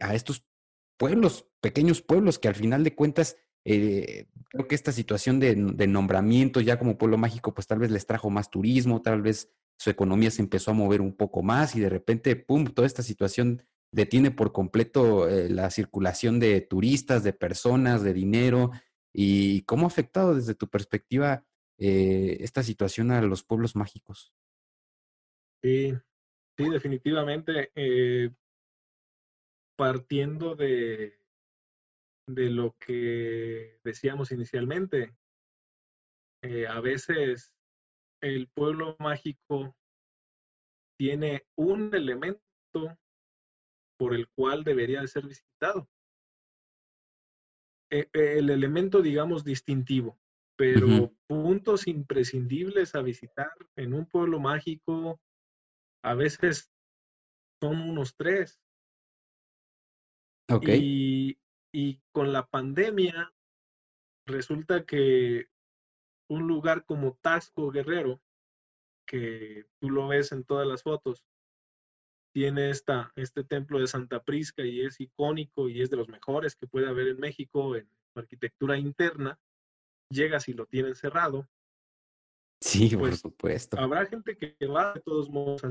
[0.00, 0.46] a estos
[0.96, 6.60] pueblos, pequeños pueblos, que al final de cuentas, eh, creo que esta situación de, nombramiento
[6.60, 10.30] ya como pueblo mágico, pues tal vez les trajo más turismo, tal vez su economía
[10.30, 14.30] se empezó a mover un poco más y de repente, ¡pum!, toda esta situación detiene
[14.30, 18.70] por completo eh, la circulación de turistas, de personas, de dinero.
[19.12, 21.44] ¿Y cómo ha afectado desde tu perspectiva
[21.78, 24.32] eh, esta situación a los pueblos mágicos?
[25.62, 25.94] Sí,
[26.56, 27.70] sí, definitivamente
[29.76, 31.18] partiendo de,
[32.26, 35.14] de lo que decíamos inicialmente,
[36.42, 37.52] eh, a veces
[38.22, 39.76] el pueblo mágico
[40.98, 42.40] tiene un elemento
[43.98, 45.88] por el cual debería de ser visitado.
[47.90, 50.18] E, el elemento, digamos, distintivo,
[50.56, 55.20] pero puntos imprescindibles a visitar en un pueblo mágico
[56.02, 56.70] a veces
[57.60, 58.60] son unos tres.
[60.48, 63.32] Y, con la pandemia,
[64.26, 65.48] resulta que
[66.28, 68.20] un lugar como Tasco Guerrero,
[69.06, 71.24] que tú lo ves en todas las fotos,
[72.32, 76.56] tiene esta, este templo de Santa Prisca y es icónico y es de los mejores
[76.56, 79.38] que puede haber en México en arquitectura interna.
[80.10, 81.48] Llegas y lo tienen cerrado.
[82.60, 83.78] Sí, por pues, supuesto.
[83.78, 85.62] Habrá gente que va de todos modos.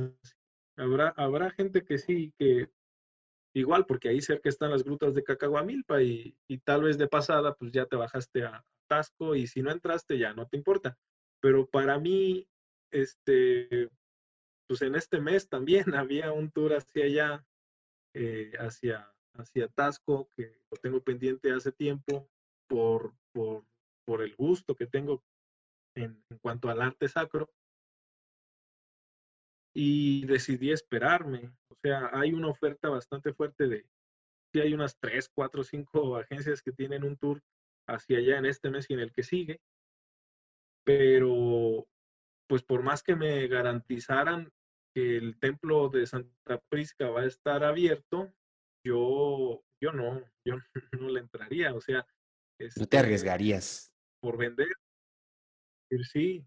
[0.78, 2.70] Habrá, habrá gente que sí, que
[3.54, 7.56] igual, porque ahí cerca están las grutas de Cacahuamilpa y, y tal vez de pasada,
[7.56, 10.98] pues ya te bajaste a Tasco y si no entraste ya no te importa.
[11.42, 12.48] Pero para mí,
[12.92, 13.89] este,
[14.68, 17.46] pues en este mes también había un tour hacia allá,
[18.13, 22.30] eh, hacia, hacia Tasco, que lo tengo pendiente hace tiempo
[22.68, 23.66] por, por,
[24.06, 25.24] por el gusto que tengo
[25.96, 27.52] en, en cuanto al arte sacro
[29.74, 31.52] y decidí esperarme.
[31.70, 33.86] O sea, hay una oferta bastante fuerte de,
[34.54, 37.42] sí hay unas tres, cuatro, cinco agencias que tienen un tour
[37.88, 39.60] hacia allá en este mes y en el que sigue,
[40.86, 41.86] pero
[42.48, 44.52] pues por más que me garantizaran
[44.94, 48.32] que el templo de Santa Prisca va a estar abierto,
[48.86, 50.56] yo, yo no, yo
[51.02, 52.00] no le entraría, o sea...
[52.00, 52.06] no
[52.58, 53.92] te este, arriesgarías.
[54.22, 54.68] Por vender.
[56.12, 56.46] Sí,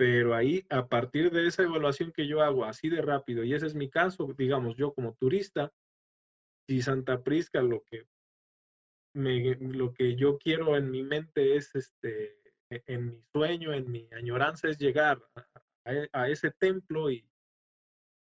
[0.00, 3.66] pero ahí, a partir de esa evaluación que yo hago así de rápido, y ese
[3.66, 5.74] es mi caso, digamos, yo como turista,
[6.66, 8.08] si Santa Prisca lo que,
[9.14, 12.30] lo que yo quiero en mi mente es, este,
[12.70, 15.22] e, en mi sueño, en mi añoranza es llegar
[15.84, 17.28] a, ese templo y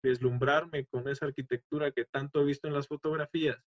[0.02, 3.64] deslumbrarme con esa arquitectura que tanto he visto en las fotografías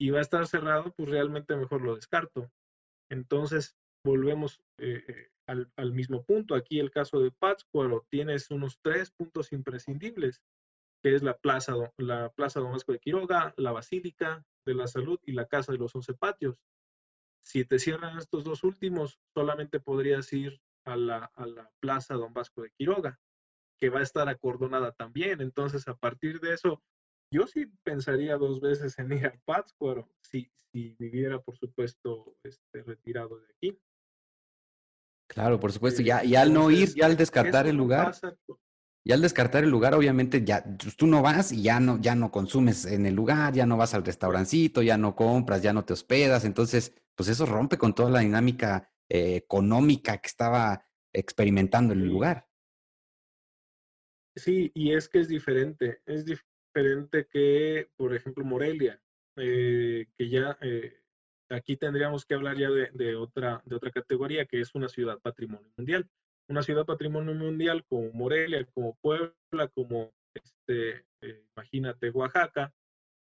[0.00, 2.50] y va a estar cerrado, pues realmente mejor lo descarto.
[3.10, 6.54] Entonces, volvemos eh, eh, al, mismo punto.
[6.54, 10.42] Aquí el caso de Pátzcuaro, tienes unos tres puntos imprescindibles,
[11.02, 15.18] que es la plaza, la plaza Don Vasco de Quiroga, la Basílica de la Salud
[15.24, 16.60] y la Casa de los Once Patios.
[17.44, 22.32] Si te cierran estos dos últimos, solamente podrías ir a la, a la plaza Don
[22.32, 23.18] Vasco de Quiroga,
[23.80, 25.40] que va a estar acordonada también.
[25.40, 26.82] Entonces, a partir de eso,
[27.32, 32.82] yo sí pensaría dos veces en ir a Pátzcuaro, si, si viviera, por supuesto, este,
[32.82, 33.78] retirado de aquí.
[35.32, 36.02] Claro, por supuesto.
[36.02, 38.14] Ya, y al no ir, ya al descartar el lugar.
[39.02, 42.14] Y al descartar el lugar, obviamente, ya pues, tú no vas y ya no, ya
[42.14, 45.86] no consumes en el lugar, ya no vas al restaurancito, ya no compras, ya no
[45.86, 46.44] te hospedas.
[46.44, 52.08] Entonces, pues eso rompe con toda la dinámica eh, económica que estaba experimentando en el
[52.08, 52.46] lugar.
[54.36, 56.02] Sí, y es que es diferente.
[56.04, 59.00] Es diferente que, por ejemplo, Morelia,
[59.36, 61.01] eh, que ya eh,
[61.52, 65.70] aquí tendríamos que hablar ya de, otra, de otra categoría, que es una ciudad patrimonio
[65.76, 66.08] mundial.
[66.48, 72.74] Una ciudad patrimonio mundial como Morelia, como Puebla, como, este, eh, imagínate, Oaxaca,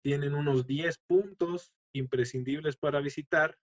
[0.03, 3.57] tienen unos 10 puntos imprescindibles para visitar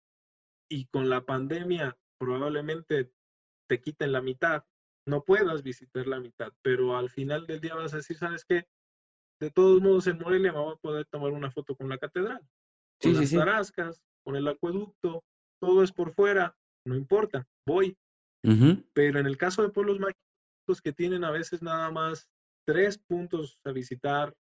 [0.69, 3.11] y con la pandemia probablemente
[3.67, 4.63] te quiten la mitad,
[5.07, 8.67] no puedas visitar la mitad, pero al final del día vas a decir, ¿sabes qué?
[9.39, 12.41] De todos modos, en Morelia me voy a poder tomar una foto con la catedral,
[13.01, 15.23] con las tarascas, con el acueducto,
[15.59, 16.55] todo es por fuera,
[16.85, 17.97] no importa, voy.
[18.93, 22.27] Pero en el caso de pueblos mágicos que tienen a veces nada más
[22.65, 24.35] tres puntos a visitar,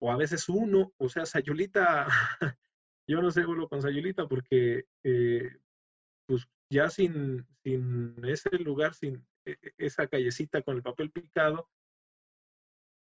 [0.00, 2.06] o a veces uno, o sea, Sayulita,
[3.08, 5.50] yo no sé vuelvo con Sayulita porque eh,
[6.26, 11.68] pues ya sin, sin ese lugar, sin e, e, esa callecita con el papel picado,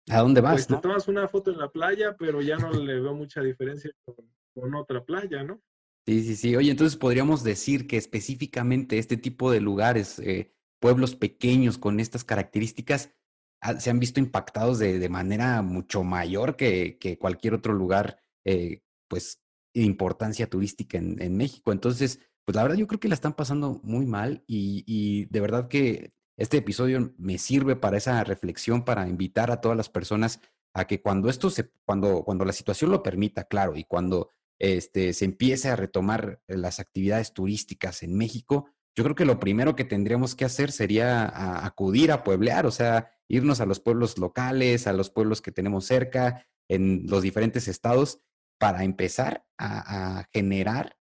[0.10, 0.54] ¿A dónde vas?
[0.54, 3.92] Pues te tomas una foto en la playa, pero ya no le veo mucha diferencia
[4.06, 5.62] con, otra playa, ¿no?
[6.08, 6.56] Sí, sí, sí.
[6.56, 12.24] Oye, entonces podríamos decir que específicamente este tipo de lugares, eh, pueblos pequeños con estas
[12.24, 13.12] características,
[13.60, 19.42] ah, se han visto impactados de, manera mucho mayor que, cualquier otro lugar, eh, pues,
[19.74, 21.74] de importancia turística en, México.
[21.74, 25.42] Entonces, pues la verdad yo creo que la están pasando muy mal y, y de
[25.42, 30.40] verdad que este episodio me sirve para esa reflexión, para invitar a todas las personas
[30.74, 35.14] a que cuando esto se, cuando, cuando la situación lo permita, claro, y cuando este,
[35.14, 39.84] se empiece a retomar las actividades turísticas en México, yo creo que lo primero que
[39.84, 44.94] tendríamos que hacer sería acudir a pueblear, o sea, irnos a los pueblos locales, a
[44.94, 48.22] los pueblos que tenemos cerca, en los diferentes estados,
[48.58, 50.98] para empezar a generar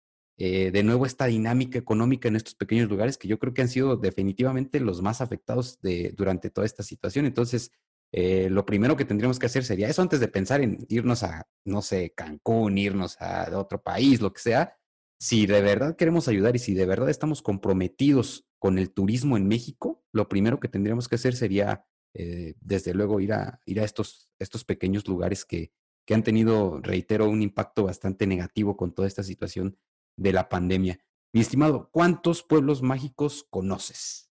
[0.42, 3.68] eh, de nuevo esta dinámica económica en estos pequeños lugares que yo creo que han
[3.68, 5.78] sido definitivamente los más afectados
[6.16, 7.26] durante toda esta situación.
[7.26, 7.72] Entonces,
[8.12, 11.48] eh, lo primero que tendríamos que hacer sería eso antes de pensar en irnos a,
[11.64, 14.76] no sé, Cancún, irnos a otro país, lo que sea.
[15.20, 19.46] Si de verdad queremos ayudar y si de verdad estamos comprometidos con el turismo en
[19.46, 23.84] México, lo primero que tendríamos que hacer sería, eh, desde luego, ir a, ir a
[23.84, 25.72] estos, estos pequeños lugares que,
[26.06, 29.78] que han tenido, reitero, un impacto bastante negativo con toda esta situación
[30.16, 30.98] de la pandemia.
[31.32, 34.30] Mi estimado, ¿cuántos pueblos mágicos conoces?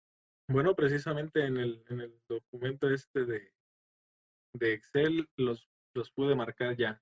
[0.48, 3.55] Bueno, precisamente en el, en el documento este de,
[4.58, 7.02] de Excel los, los pude marcar ya.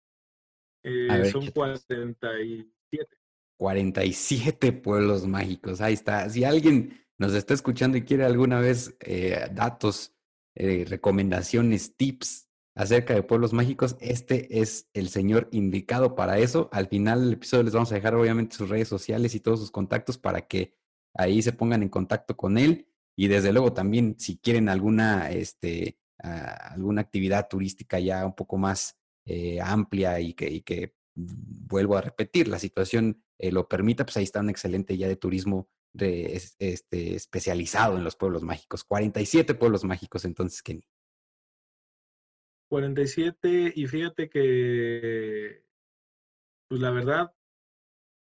[0.83, 3.17] Eh, son 47.
[3.57, 6.29] 47 pueblos mágicos, ahí está.
[6.29, 10.13] Si alguien nos está escuchando y quiere alguna vez eh, datos,
[10.55, 16.69] eh, recomendaciones, tips acerca de pueblos mágicos, este es el señor indicado para eso.
[16.71, 19.71] Al final del episodio les vamos a dejar obviamente sus redes sociales y todos sus
[19.71, 20.75] contactos para que
[21.13, 22.87] ahí se pongan en contacto con él.
[23.15, 28.97] Y desde luego también si quieren alguna, este, alguna actividad turística ya un poco más
[29.25, 34.23] eh, amplia y que, mm, vuelvo a repetir, la situación eh, lo permita, pues ahí
[34.23, 38.83] está un excelente ya de turismo de, este, especializado en los pueblos mágicos.
[38.83, 40.87] 47 pueblos mágicos entonces, Kenny.
[42.69, 45.63] 47 y fíjate que,
[46.67, 47.35] pues la verdad,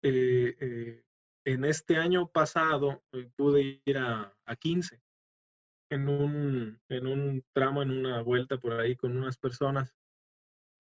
[0.03, 1.05] eh,
[1.45, 3.05] en este año pasado
[3.37, 5.01] pude ir a, a 15
[5.91, 9.95] en un, en un tramo, en una vuelta por ahí con unas personas.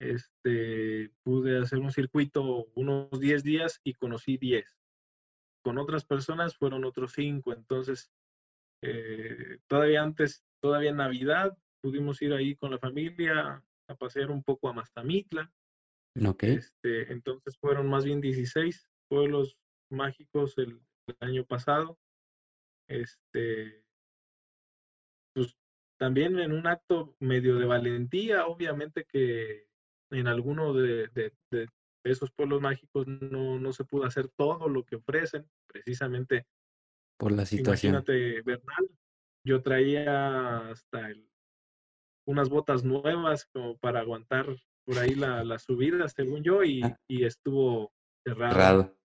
[0.00, 4.78] Este, pude hacer un circuito unos 10 días y conocí 10.
[5.62, 7.52] Con otras personas fueron otros 5.
[7.52, 8.10] Entonces,
[9.66, 14.68] todavía antes, todavía en Navidad, pudimos ir ahí con la familia a pasear un poco
[14.68, 15.52] a Mastamitla.
[16.28, 16.54] Okay.
[16.54, 19.56] Este, entonces fueron más bien 16 pueblos
[19.90, 20.80] mágicos el,
[21.18, 21.98] año pasado.
[22.88, 23.84] Este,
[26.00, 29.66] también en un acto medio de valentía, obviamente que
[30.10, 31.68] en alguno de, de,
[32.02, 36.46] esos pueblos mágicos no, no, se pudo hacer todo lo que ofrecen, precisamente
[37.18, 37.92] por la situación.
[37.92, 38.88] Imagínate, Bernal,
[39.44, 41.28] yo traía hasta el
[42.26, 44.46] unas botas nuevas como para aguantar
[44.86, 46.98] por ahí la, la subida, según yo, y, ah.
[47.08, 47.92] y estuvo
[48.24, 48.96] cerrado.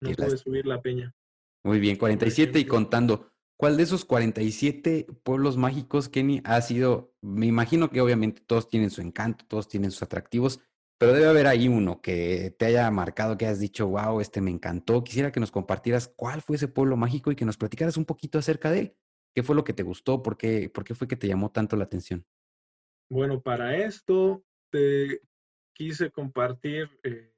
[0.00, 1.12] No pude subir la peña.
[1.64, 3.32] Muy bien, 47 y contando.
[3.58, 7.12] ¿Cuál de esos 47 pueblos mágicos, Kenny, ha sido?
[7.20, 10.60] Me imagino que obviamente todos tienen su encanto, todos tienen sus atractivos,
[10.96, 14.52] pero debe haber ahí uno que te haya marcado, que has dicho, wow, este me
[14.52, 15.02] encantó.
[15.02, 18.38] Quisiera que nos compartieras cuál fue ese pueblo mágico y que nos platicaras un poquito
[18.38, 18.96] acerca de él.
[19.34, 20.22] ¿Qué fue lo que te gustó?
[20.22, 22.24] ¿Por qué, por qué fue que te llamó tanto la atención?
[23.10, 25.20] Bueno, para esto te
[25.72, 27.34] quise compartir eh,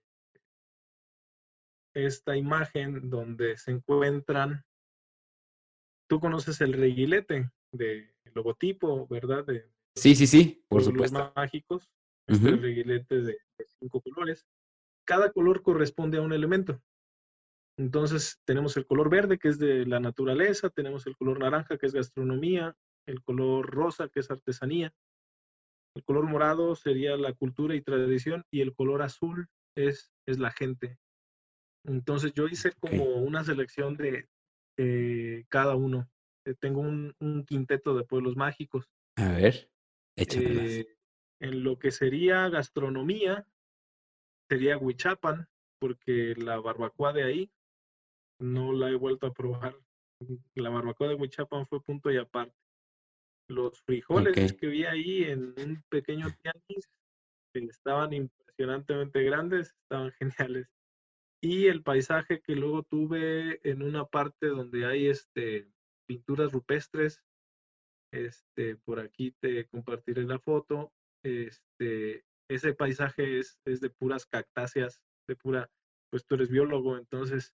[1.94, 4.62] esta imagen donde se encuentran,
[6.10, 9.46] tú conoces el reguilete de logotipo, ¿verdad?
[9.46, 11.32] De, sí, sí, sí, por supuesto.
[11.36, 11.88] mágicos,
[12.26, 13.38] este reguilete de,
[13.78, 14.44] cinco colores.
[15.06, 16.82] Cada color corresponde a un elemento.
[17.78, 21.86] Entonces tenemos el color verde, que es de la naturaleza, tenemos el color naranja, que
[21.86, 24.92] es gastronomía, el color rosa, que es artesanía,
[25.94, 30.50] el color morado sería la cultura y tradición, y el color azul es, es la
[30.50, 30.98] gente,
[31.84, 34.28] entonces yo hice como una selección de
[35.48, 36.08] cada uno.
[36.44, 38.90] Eh, tengo un, quinteto de pueblos mágicos.
[39.16, 39.70] A ver,
[40.16, 40.66] échamelas.
[40.66, 40.96] Eh,
[41.40, 43.46] en lo que sería gastronomía,
[44.48, 47.50] sería Huichapan, porque la barbacoa de ahí
[48.38, 49.76] no la he vuelto a probar.
[50.54, 52.56] La barbacoa de Huichapan fue punto y aparte.
[53.48, 56.88] Los frijoles que vi ahí en un pequeño tianguis
[57.54, 60.12] estaban impresionantemente grandes, estaban
[60.48, 60.68] geniales
[61.42, 65.70] y el paisaje que luego tuve en una parte donde hay este,
[66.06, 67.22] pinturas rupestres.
[68.12, 70.92] Este, por aquí te compartiré la foto.
[71.24, 75.70] Este, ese paisaje es, es de puras cactáceas, de pura,
[76.10, 77.54] pues tú eres biólogo, entonces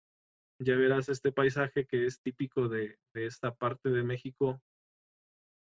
[0.61, 4.61] ya verás este paisaje que es típico de, de esta parte de México,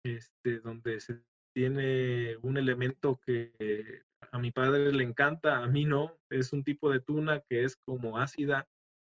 [0.04, 1.22] este, donde se
[1.58, 6.16] tiene un elemento que a mi padre le encanta, a mí no.
[6.30, 8.68] Es un tipo de tuna que es como ácida,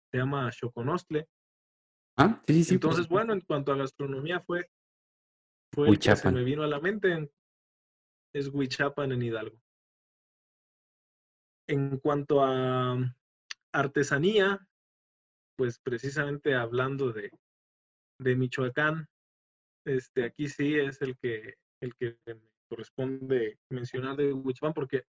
[0.09, 1.27] se llama choconostle.
[2.15, 2.75] Ah, sí, sí.
[2.75, 4.71] Entonces, bueno, en cuanto a gastronomía fue,
[5.73, 7.29] fue el que se me vino a la mente.
[8.33, 9.59] Es Huichapan en Hidalgo.
[11.67, 12.97] En cuanto a
[13.73, 14.65] artesanía,
[15.57, 17.31] pues precisamente hablando de,
[18.17, 19.09] de Michoacán,
[19.85, 22.17] este, aquí sí es el que, el que
[22.67, 25.05] corresponde mencionar de Huichapan porque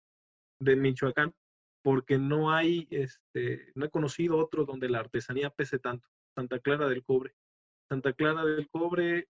[0.61, 1.35] de Michoacán,
[1.83, 6.09] porque no hay, este, no he conocido otro donde la artesanía pese tanto.
[6.35, 7.35] Santa Clara del Cobre.
[7.89, 9.29] Santa Clara del Cobre,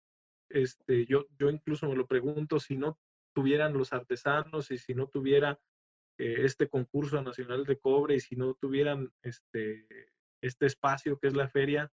[0.49, 2.99] este, yo, yo incluso me lo pregunto si no
[3.33, 5.59] tuvieran los artesanos y si no tuviera
[6.19, 9.87] eh, este concurso nacional de cobre y si no tuvieran este,
[10.43, 11.91] este espacio que es la feria,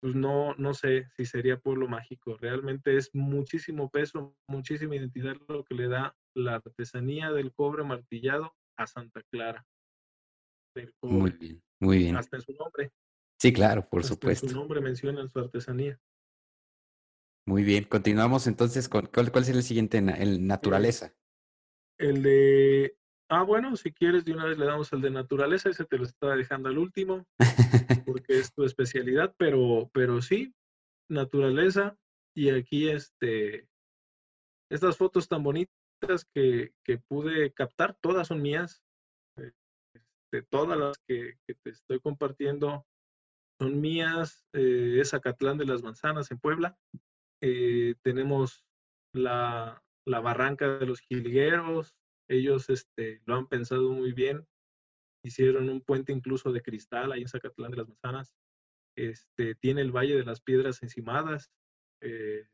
[0.00, 2.36] pues no, no sé si sería pueblo mágico.
[2.38, 8.54] Realmente es muchísimo peso, muchísima identidad lo que le da la artesanía del cobre martillado
[8.76, 9.66] a Santa Clara.
[11.02, 12.16] Muy bien, muy bien.
[12.16, 12.92] Hasta en su nombre.
[13.38, 14.46] Sí, claro, por supuesto.
[14.46, 16.00] En su nombre menciona su artesanía.
[17.46, 21.14] Muy bien, continuamos entonces con cuál, cuál sería el siguiente, el naturaleza.
[21.98, 22.96] El de
[23.32, 26.02] Ah, bueno, si quieres, de una vez le damos el de naturaleza, ese te lo
[26.02, 27.28] estaba dejando al último,
[28.04, 30.52] porque es tu especialidad, pero, pero sí,
[31.08, 31.96] naturaleza.
[32.34, 33.68] Y aquí, este,
[34.68, 38.82] estas fotos tan bonitas que, que pude captar, todas son mías.
[39.36, 39.54] de
[40.32, 42.84] este, todas las que, te estoy compartiendo
[43.60, 44.44] son mías.
[44.54, 46.76] Eh, es Acatlán de las Manzanas en Puebla.
[47.40, 48.64] Eh, tenemos
[49.14, 51.94] la, la Barranca de los Jilgueros,
[52.30, 54.46] ellos este, lo han pensado muy bien.
[55.24, 58.32] Hicieron un puente incluso de cristal ahí en Zacatlán de las Manzanas.
[58.96, 61.50] Este, tiene el Valle de las Piedras Encimadas,
[62.02, 62.46] eh,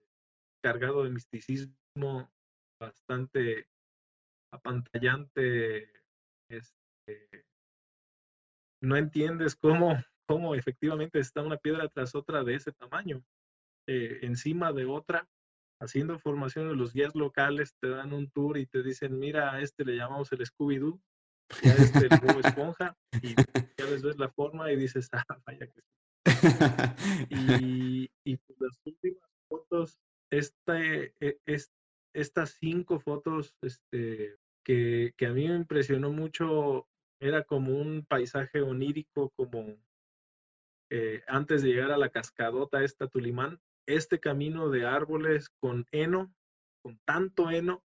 [0.64, 2.32] cargado de misticismo
[2.80, 3.68] bastante
[4.52, 5.90] apantallante.
[6.50, 7.44] Este,
[8.82, 13.22] no entiendes cómo, cómo efectivamente está una piedra tras otra de ese tamaño,
[13.86, 15.28] eh, encima de otra,
[15.80, 19.60] haciendo formación de los guías locales, te dan un tour y te dicen, mira, a
[19.60, 21.00] este le llamamos el Scooby-Doo,
[21.64, 25.66] a este el Bob Esponja, y ya les ves la forma y dices, ah, vaya
[25.66, 25.80] que.
[27.30, 29.98] Y, y pues, las últimas fotos,
[30.30, 31.14] este,
[31.46, 31.70] es,
[32.14, 36.88] estas cinco fotos este, que, que a mí me impresionó mucho,
[37.20, 39.76] era como un paisaje onírico, como
[40.90, 46.34] eh, antes de llegar a la cascadota esta Tulimán, este camino de árboles con heno,
[46.82, 47.84] con tanto heno,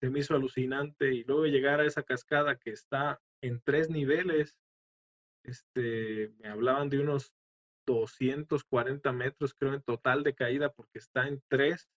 [0.00, 4.56] se me hizo alucinante y luego llegar a esa cascada que está en tres niveles,
[5.44, 7.34] este, me hablaban de unos
[7.86, 11.88] 240 metros, creo, en total de caída porque está en tres.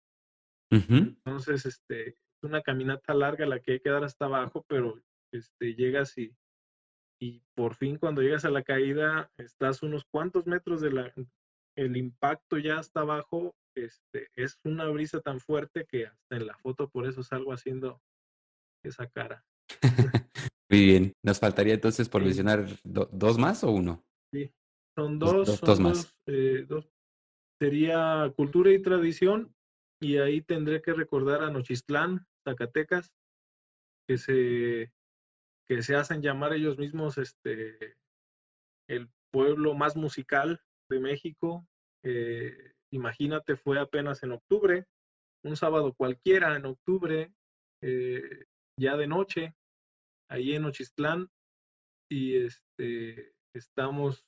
[0.70, 4.99] Entonces, este, es una caminata larga la que hay que dar hasta abajo, pero
[5.32, 6.36] este, llegas y,
[7.22, 11.14] y por fin cuando llegas a la caída estás unos cuantos metros de la,
[11.76, 16.57] el impacto ya está abajo, este, es una brisa tan fuerte que hasta en la
[16.57, 18.01] foto por eso salgo haciendo
[18.84, 19.43] esa cara.
[20.69, 21.13] Muy bien.
[21.24, 24.03] ¿Nos faltaría entonces por mencionar dos más o uno?
[24.32, 24.51] Sí,
[24.97, 25.61] son dos.
[25.61, 26.13] Dos, más.
[26.28, 26.89] Eh, dos.
[27.59, 29.53] Sería cultura y tradición.
[30.01, 33.13] y ahí tendré que recordar a Nochistlán, Zacatecas,
[34.07, 34.91] que se,
[35.67, 37.95] que se hacen llamar ellos mismos este,
[38.89, 40.61] el pueblo más musical
[41.00, 41.68] México.
[42.04, 44.86] Eh, imagínate, fue apenas en octubre,
[45.44, 47.34] un sábado cualquiera en octubre,
[47.82, 48.46] eh,
[48.80, 49.56] ya de noche,
[50.30, 51.30] ahí en Nochistlán,
[52.10, 54.26] y este, estamos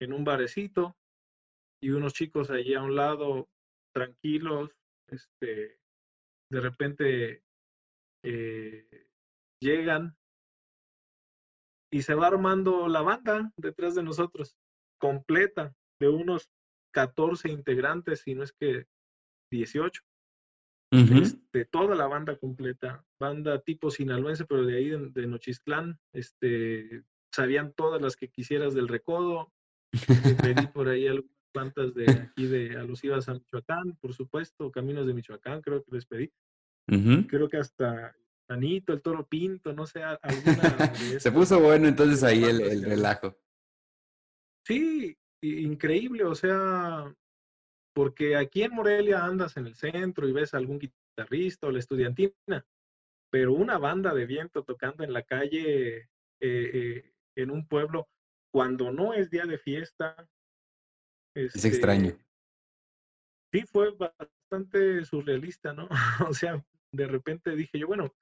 [0.00, 0.96] en un barecito
[1.82, 3.48] y unos chicos allí a un lado,
[3.94, 4.70] tranquilos,
[5.08, 5.78] este,
[6.50, 7.42] de repente
[8.24, 9.08] eh,
[9.60, 10.16] llegan
[11.90, 14.56] y se va armando la banda detrás de nosotros,
[14.98, 16.50] completa, de unos
[16.92, 18.86] 14 integrantes, si no es que
[19.50, 20.02] 18.
[20.90, 27.72] este, toda la banda completa, banda tipo sinaloense, pero de ahí de, Nochistlán, este, sabían
[27.72, 29.52] todas las que quisieras del recodo,
[30.42, 35.14] pedí por ahí algunas plantas de aquí de alusivas a Michoacán, por supuesto, Caminos de
[35.14, 36.30] Michoacán, creo que les pedí.
[37.28, 38.14] Creo que hasta
[38.48, 40.22] Anito, el Toro Pinto, no sé, alguna.
[41.20, 43.38] Se puso bueno entonces ahí el, el relajo.
[44.66, 47.14] Sí, increíble, o sea,
[47.94, 51.78] porque aquí en Morelia andas en el centro y ves a algún guitarrista o la
[51.78, 52.66] estudiantina,
[53.30, 56.08] pero una banda de viento tocando en la calle eh,
[56.40, 58.08] eh, en un pueblo
[58.52, 60.28] cuando no es día de fiesta.
[61.34, 62.10] es extraño.
[62.10, 62.24] Este,
[63.52, 65.88] sí, fue bastante surrealista, ¿no?
[66.28, 68.14] o sea, de repente dije yo, bueno,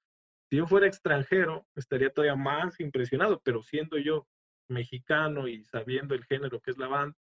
[0.49, 4.27] si yo fuera extranjero, estaría todavía más impresionado, pero siendo yo
[4.71, 7.17] mexicano y sabiendo el género que es la banda,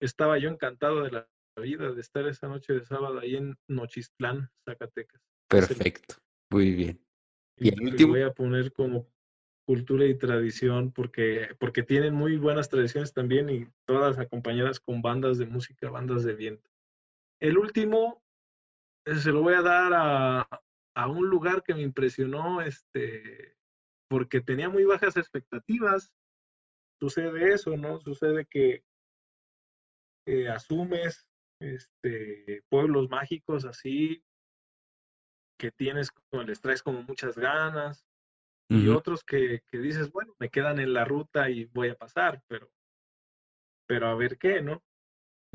[0.00, 4.50] estaba yo encantado de la vida de estar esa noche de sábado ahí en Nochistlán,
[4.64, 5.20] Zacatecas.
[5.48, 6.16] Perfecto,
[6.50, 7.00] muy bien.
[7.56, 8.12] Y, el último...
[8.12, 9.08] voy a poner como
[9.66, 15.36] cultura y tradición porque, porque tienen muy buenas tradiciones también y todas acompañadas con bandas
[15.36, 16.70] de música, bandas de viento.
[17.40, 18.22] El último
[19.04, 20.48] se lo voy a dar a,
[20.94, 23.57] a un lugar que me impresionó, este,
[24.08, 26.12] porque tenía muy bajas expectativas.
[27.00, 28.00] Sucede eso, ¿no?
[28.00, 28.82] Sucede que
[30.50, 31.26] asumes
[31.60, 34.22] este, pueblos mágicos así,
[35.58, 36.10] que tienes,
[36.46, 38.04] les traes como muchas ganas,
[38.70, 42.42] y otros que, que, dices, bueno, me quedan en la ruta y voy a pasar,
[42.48, 42.70] pero,
[43.86, 44.84] pero a ver qué, ¿no?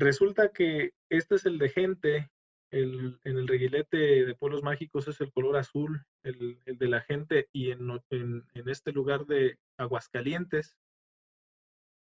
[0.00, 2.32] Resulta que este es el de gente
[2.72, 7.48] el, en el reguilete de pueblos mágicos es el color azul, el, de la gente,
[7.52, 10.76] y en, en, este lugar de Aguascalientes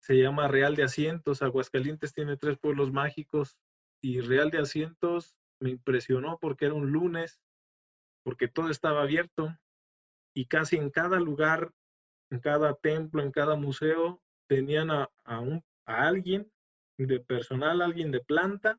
[0.00, 1.42] se llama Real de Asientos.
[1.42, 3.58] Aguascalientes tiene tres pueblos mágicos
[4.00, 7.40] y Real de Asientos me impresionó porque era un lunes,
[8.22, 9.56] porque todo estaba abierto
[10.34, 11.72] y casi en cada lugar,
[12.30, 15.08] en cada templo, en cada museo, tenían a,
[15.40, 16.50] un, a alguien
[16.98, 18.78] de personal, alguien de planta,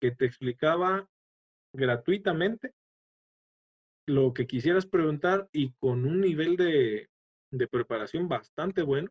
[0.00, 1.08] que te explicaba
[1.72, 2.74] gratuitamente
[4.10, 7.08] lo que quisieras preguntar y con un nivel de,
[7.70, 9.10] preparación bastante bueno.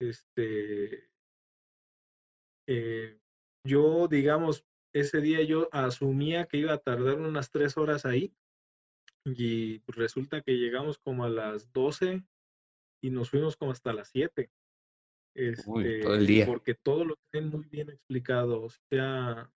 [0.00, 1.08] Este,
[2.68, 3.18] eh,
[3.64, 8.34] yo, digamos, ese día yo asumía que iba a tardar unas tres horas ahí
[9.24, 12.24] y resulta que llegamos como a las 12
[13.04, 14.50] y nos fuimos como hasta las 7.
[15.64, 16.40] todo el día.
[16.40, 18.62] Este, porque todo lo tienen muy bien explicado.
[18.62, 19.50] O sea,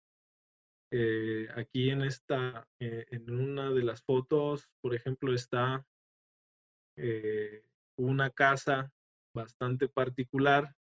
[0.95, 5.86] eh, aquí en esta, eh, en una de las fotos, por ejemplo, está
[6.99, 7.64] eh,
[7.97, 8.93] una casa
[9.34, 10.74] bastante particular.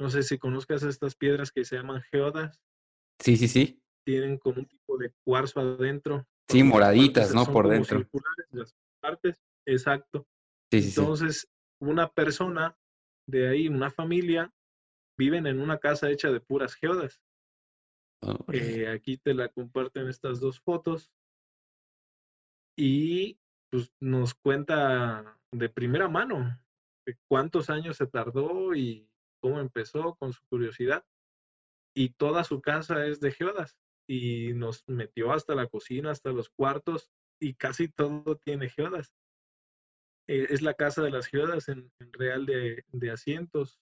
[0.00, 2.60] No sé si conozcas estas piedras que se llaman geodas.
[3.20, 3.82] Sí, sí, sí.
[4.06, 6.24] Tienen como un tipo de cuarzo adentro.
[6.48, 7.44] Sí, moraditas, ¿no?
[7.44, 7.98] Por dentro.
[7.98, 10.28] Circulares, las partes, exacto.
[10.70, 11.48] Entonces,
[11.80, 12.76] una persona
[13.26, 14.52] de ahí, una familia,
[15.18, 17.20] viven en una casa hecha de puras geodas.
[18.52, 21.10] Eh, aquí te la comparten estas dos fotos.
[22.76, 23.38] Y
[23.70, 26.58] pues nos cuenta de primera mano
[27.06, 29.08] de cuántos años se tardó y
[29.40, 31.04] cómo empezó con su curiosidad.
[31.94, 33.76] Y toda su casa es de geodas.
[34.06, 37.10] Y nos metió hasta la cocina, hasta los cuartos,
[37.40, 39.14] y casi todo tiene geodas.
[40.26, 43.80] Eh, es la casa de las geodas en, Real de, de Asientos.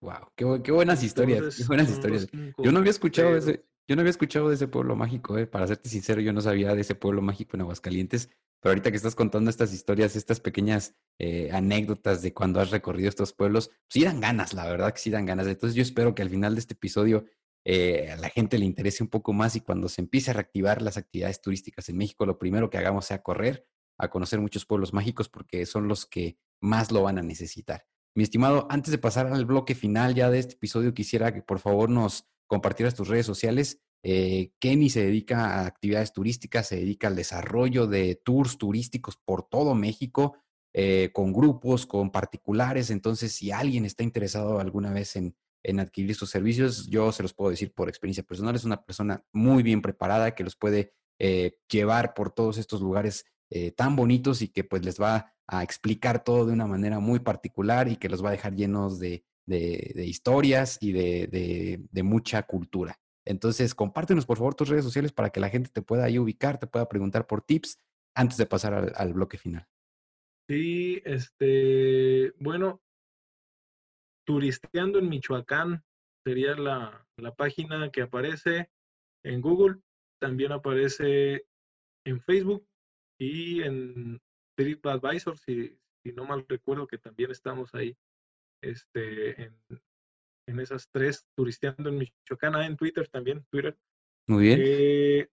[0.00, 2.26] Wow, qué, buenas historias, buenas historias.
[2.58, 5.46] Yo no había escuchado de ese, yo no había escuchado de ese pueblo mágico, eh.
[5.46, 8.28] Para serte sincero, yo no sabía de ese pueblo mágico en Aguascalientes,
[8.60, 13.08] pero ahorita que estás contando estas historias, estas pequeñas eh, anécdotas de cuando has recorrido
[13.08, 15.46] estos pueblos, pues sí dan ganas, la verdad que sí dan ganas.
[15.46, 17.24] Entonces yo espero que al final de este episodio
[17.64, 20.82] eh, a la gente le interese un poco más y cuando se empiece a reactivar
[20.82, 23.66] las actividades turísticas en México, lo primero que hagamos sea correr
[23.98, 27.86] a conocer muchos pueblos mágicos porque son los que más lo van a necesitar.
[28.14, 31.60] Mi estimado, antes de pasar al bloque final ya de este episodio, quisiera que por
[31.60, 37.08] favor nos compartieras tus redes sociales Eh, Kenny se dedica a actividades turísticas, se dedica
[37.08, 40.36] al desarrollo de tours turísticos por todo México,
[40.72, 42.90] eh, con grupos, con particulares.
[42.90, 45.36] Entonces, si alguien está interesado alguna vez en,
[45.78, 49.62] adquirir sus servicios, yo se los puedo decir por experiencia personal, es una persona muy
[49.62, 53.26] bien preparada que los puede eh, llevar por todos estos lugares
[53.76, 57.88] tan bonitos y que pues les va a explicar todo de una manera muy particular
[57.88, 63.00] y que los va a dejar llenos de, historias y de mucha cultura.
[63.24, 66.58] Entonces, compártenos por favor tus redes sociales para que la gente te pueda ahí ubicar,
[66.58, 67.78] te pueda preguntar por tips
[68.14, 69.66] antes de pasar al, bloque final.
[70.48, 72.82] Sí, este, bueno,
[74.26, 75.84] Turisteando en Michoacán
[76.24, 78.70] sería la, página que aparece
[79.24, 79.80] en Google,
[80.20, 81.46] también aparece
[82.04, 82.66] en Facebook
[83.18, 84.20] y en
[84.60, 87.96] TripAdvisor, si, si no mal recuerdo que también estamos ahí
[88.62, 89.56] este, en,
[90.46, 93.78] en esas tres, turisteando en Michoacán, ah, en Twitter también, Twitter.
[94.28, 94.60] Muy bien.
[94.62, 95.28] Eh,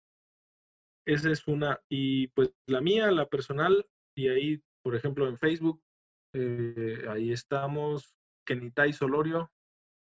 [1.07, 1.81] esa es una.
[1.89, 5.81] Y pues la mía, la personal, y ahí, por ejemplo, en Facebook,
[6.33, 8.15] eh, ahí estamos,
[8.45, 9.51] Kenitai Solorio,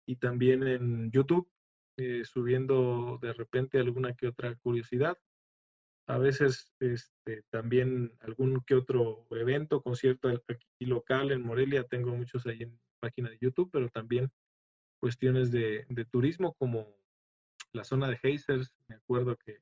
[0.07, 1.51] y también en YouTube,
[1.97, 5.17] eh, subiendo de repente alguna que otra curiosidad.
[6.09, 12.47] A veces este, también algún que otro evento, concierto aquí local en Morelia, tengo muchos
[12.47, 14.31] ahí en página de YouTube, pero también
[14.99, 16.97] cuestiones de, turismo como
[17.73, 19.61] la zona de Hazers, me acuerdo que,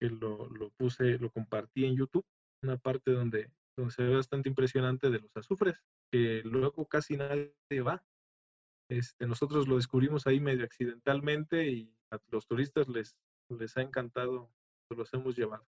[0.00, 2.26] lo, puse, lo compartí en YouTube,
[2.62, 5.82] una parte donde, donde se ve bastante impresionante de los azufres,
[6.12, 8.04] que luego casi nadie va.
[8.90, 13.16] Este, nosotros lo descubrimos ahí medio accidentalmente y a los turistas les,
[13.48, 14.50] les ha encantado,
[14.94, 15.66] los hemos llevado.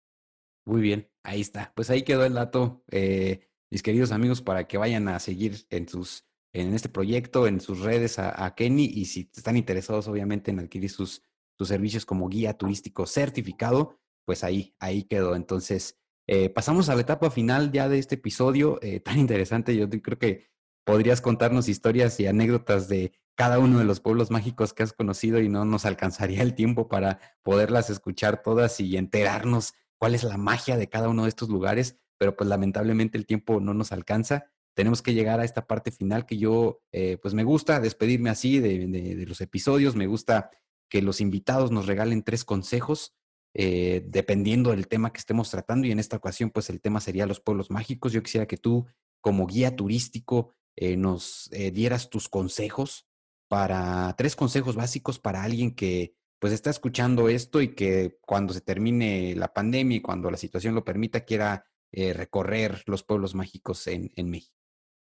[0.66, 1.74] Muy bien, ahí está.
[1.76, 5.88] Pues ahí quedó el dato, eh, mis queridos amigos, para que vayan a seguir en
[5.88, 10.60] sus en este proyecto, en sus redes a, Kenny y si están interesados obviamente en
[10.60, 11.24] adquirir sus,
[11.58, 15.36] sus servicios como guía turístico certificado, pues ahí, ahí quedó.
[15.36, 15.98] Entonces,
[16.28, 19.76] eh, pasamos a la etapa final ya de este episodio eh, tan interesante.
[19.76, 20.52] Yo creo que
[20.84, 25.40] podrías contarnos historias y anécdotas de cada uno de los pueblos mágicos que has conocido
[25.40, 30.38] y no nos alcanzaría el tiempo para poderlas escuchar todas y enterarnos cuál es la
[30.38, 34.52] magia de cada uno de estos lugares, pero pues lamentablemente el tiempo no nos alcanza
[34.74, 38.60] tenemos que llegar a esta parte final que yo, eh, pues me gusta despedirme así
[38.60, 40.50] de, los episodios, me gusta
[40.90, 43.14] que los invitados nos regalen tres consejos,
[43.54, 47.26] eh, dependiendo del tema que estemos tratando, y en esta ocasión, pues el tema sería
[47.26, 48.14] los pueblos mágicos.
[48.14, 48.86] Yo quisiera que tú,
[49.20, 53.08] como guía turístico, eh, nos dieras tus consejos
[53.52, 58.62] para, tres consejos básicos para alguien que pues está escuchando esto y que cuando se
[58.62, 64.30] termine la pandemia y cuando la situación lo permita, quiera recorrer los pueblos mágicos en
[64.30, 64.56] México.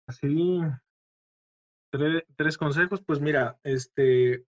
[0.09, 0.59] Así,
[2.37, 4.47] tres, consejos, pues mira, este,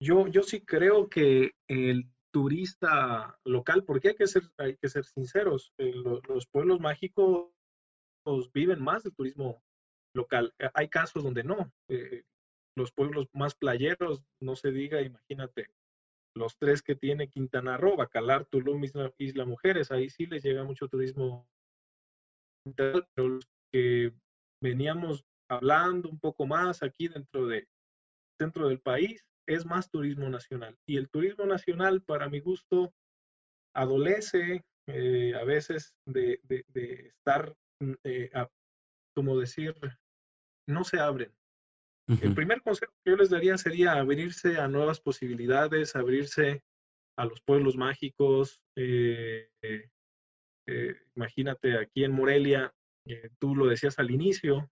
[0.00, 5.04] yo, yo sí creo que el turista local, porque hay que ser, hay que ser
[5.04, 5.92] sinceros, eh,
[6.28, 7.50] los pueblos mágicos
[8.52, 9.62] viven más del turismo
[10.14, 10.54] local.
[10.58, 11.72] Eh, hay casos donde no.
[11.88, 12.24] Eh,
[12.76, 15.68] los pueblos más playeros, no se diga, imagínate,
[16.34, 20.64] los tres que tiene Quintana Roo, Bacalar, Tulum, Isla, Isla Mujeres, ahí sí les llega
[20.64, 21.46] mucho turismo
[22.76, 24.12] pero los que
[24.62, 27.68] veníamos hablando un poco más aquí dentro de
[28.40, 32.94] centro del país es más turismo nacional y el turismo nacional para mi gusto
[33.74, 36.40] adolece eh, a veces de,
[37.16, 38.30] estar mm, eh,
[39.14, 39.74] como decir
[40.72, 41.32] no se abren
[42.20, 46.62] el primer consejo que yo les daría sería abrirse a nuevas posibilidades abrirse
[47.16, 49.48] a los pueblos mágicos eh,
[50.66, 52.72] eh, imagínate aquí en Morelia,
[53.06, 54.70] eh, tú lo decías al inicio,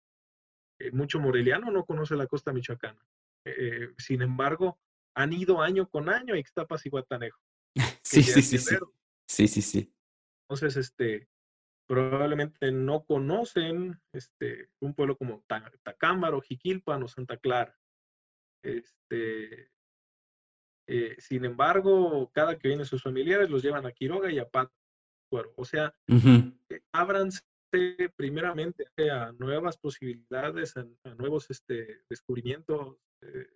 [0.79, 3.05] eh, mucho moreliano no conoce la costa michoacana.
[3.97, 4.79] sin embargo,
[5.17, 7.41] han ido año con año a Ixtapas y Guatanejo.
[8.03, 8.77] sí, sí, sí, sí.
[9.29, 9.95] Sí, sí, sí.
[10.49, 11.29] Entonces, este,
[11.91, 15.45] probablemente no conocen este, un pueblo como
[15.83, 17.77] Tacámbaro, Jiquilpan o Santa Clara.
[18.63, 19.73] Este,
[21.19, 24.71] sin embargo, cada que vienen sus familiares los llevan a Quiroga y a Pat
[25.57, 27.43] o sea, eh, ábranse
[28.17, 30.85] primeramente a nuevas posibilidades, a,
[31.17, 32.99] nuevos este, descubrimientos.
[33.23, 33.49] Eh,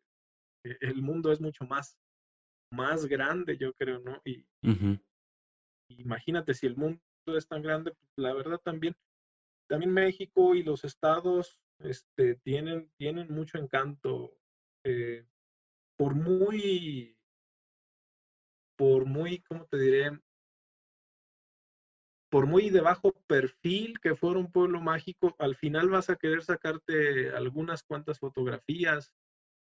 [0.65, 1.97] e, el mundo es mucho más,
[2.73, 4.21] más grande, yo creo, ¿no?
[4.25, 4.45] Y
[5.89, 8.97] imagínate si el mundo es tan grande, pues, la verdad también,
[9.69, 14.37] también México y los estados este, tienen, tienen mucho encanto.
[14.85, 15.25] Eh,
[15.97, 17.17] por muy,
[18.77, 20.11] por muy, ¿cómo te diré?
[22.35, 26.43] por muy de bajo perfil que fuera un pueblo mágico, al final vas a querer
[26.43, 29.13] sacarte algunas cuantas fotografías,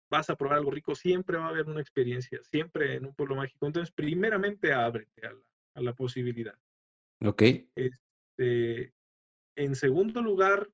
[0.09, 3.35] vas a probar algo rico, siempre va a haber una experiencia, siempre en un pueblo
[3.35, 3.67] mágico.
[3.67, 5.43] Entonces, primeramente, ábrete a la,
[5.75, 6.57] a la posibilidad.
[7.23, 7.41] Ok.
[7.75, 8.93] Este,
[9.57, 10.69] en segundo lugar,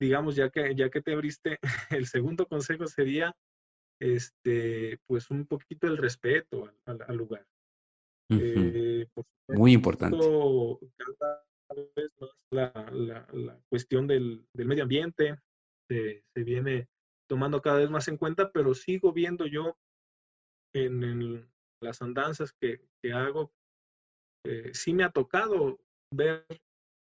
[0.00, 1.58] digamos, ya que, ya que te abriste,
[1.90, 3.34] el segundo consejo sería,
[4.00, 7.46] este, pues un poquito el respeto al, lugar.
[8.30, 9.06] Eh,
[9.48, 10.18] Muy importante.
[10.18, 11.44] Cada
[11.96, 15.36] vez más la, la, cuestión del, del, medio ambiente
[15.88, 16.88] se, se, viene
[17.28, 19.76] tomando cada vez más en cuenta, pero sigo viendo yo
[20.74, 21.50] en,
[21.80, 23.52] las andanzas que, que hago,
[24.44, 25.80] eh, sí me ha tocado
[26.10, 26.46] ver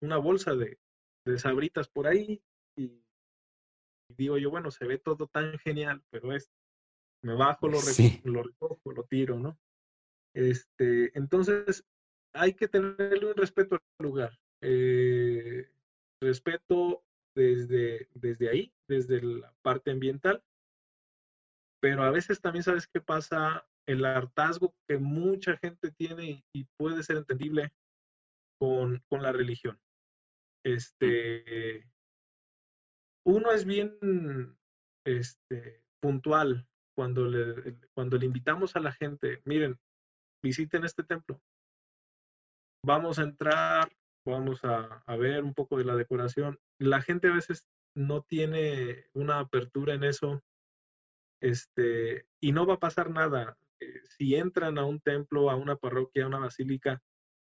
[0.01, 0.78] una bolsa de,
[1.24, 2.43] de sabritas por ahí
[2.76, 3.03] y,
[4.09, 6.51] digo yo, bueno, se ve todo tan genial, pero es,
[7.22, 7.78] me bajo, lo,
[8.24, 9.59] lo recojo, lo tiro, ¿no?
[10.35, 11.85] Este, entonces,
[12.33, 14.39] hay que tenerle un respeto al lugar.
[14.61, 15.70] Eh,
[16.20, 17.05] respeto
[17.35, 20.43] desde, desde ahí, desde la parte ambiental,
[21.80, 27.03] pero a veces también sabes qué pasa, el hartazgo que mucha gente tiene y, puede
[27.03, 27.72] ser entendible
[28.59, 29.78] con, con la religión.
[30.64, 31.89] Este,
[33.26, 34.57] uno es bien
[35.05, 36.66] este, puntual
[36.97, 39.78] cuando le, cuando le invitamos a la gente, miren,
[40.43, 41.41] visiten este templo.
[42.85, 43.91] Vamos a entrar,
[44.26, 46.59] vamos a, a, ver un poco de la decoración.
[46.80, 47.66] La gente a veces
[47.97, 50.43] no tiene una apertura en eso,
[51.41, 53.57] este, y no va a pasar nada.
[53.83, 57.03] Eh, si entran a un templo, a una parroquia, a una basílica,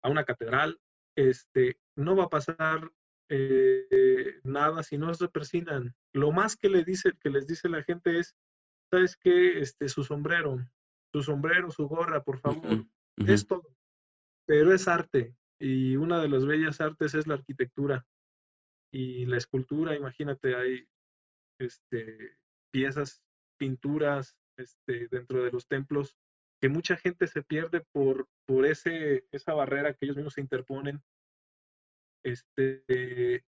[0.03, 0.79] a una catedral,
[1.17, 2.91] este, no va a pasar
[3.31, 5.95] eh, nada si no se persinan.
[6.13, 8.37] Lo más que, le dice, que les dice la gente es,
[8.91, 9.61] ¿sabes qué?
[9.61, 10.59] Este, su sombrero,
[11.13, 12.87] su sombrero, su gorra, por favor.
[13.17, 13.77] Es todo.
[14.47, 15.35] Pero es arte.
[15.59, 18.07] Y una de las bellas artes es la arquitectura.
[18.93, 20.89] Y la escultura, imagínate, hay
[21.59, 22.39] este,
[22.71, 23.23] piezas,
[23.59, 26.17] pinturas este, dentro de los templos
[26.61, 31.03] que mucha gente se pierde por, por ese, esa barrera que ellos mismos se interponen
[32.25, 33.45] este,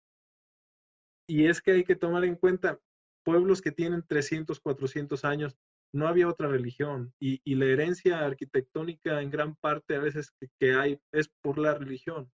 [1.28, 2.80] y es que hay que tomar en cuenta
[3.24, 5.58] pueblos que tienen 300, 400 años,
[5.94, 11.00] no había otra religión y, la herencia arquitectónica en gran parte a veces que, hay
[11.12, 12.32] es por la religión.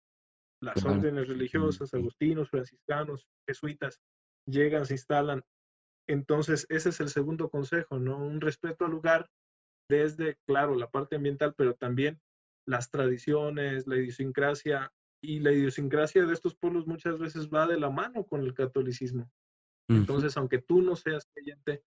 [0.61, 3.99] Las órdenes religiosas, agustinos, franciscanos, jesuitas,
[4.45, 5.43] llegan, se instalan.
[6.07, 8.17] Entonces, ese es el segundo consejo, ¿no?
[8.17, 9.29] Un respeto al lugar
[9.89, 12.19] desde, claro, la parte ambiental, pero también
[12.67, 14.91] las tradiciones, la idiosincrasia
[15.23, 19.29] y la idiosincrasia de estos pueblos muchas veces va de la mano con el catolicismo.
[19.87, 21.83] Entonces, aunque tú no seas creyente,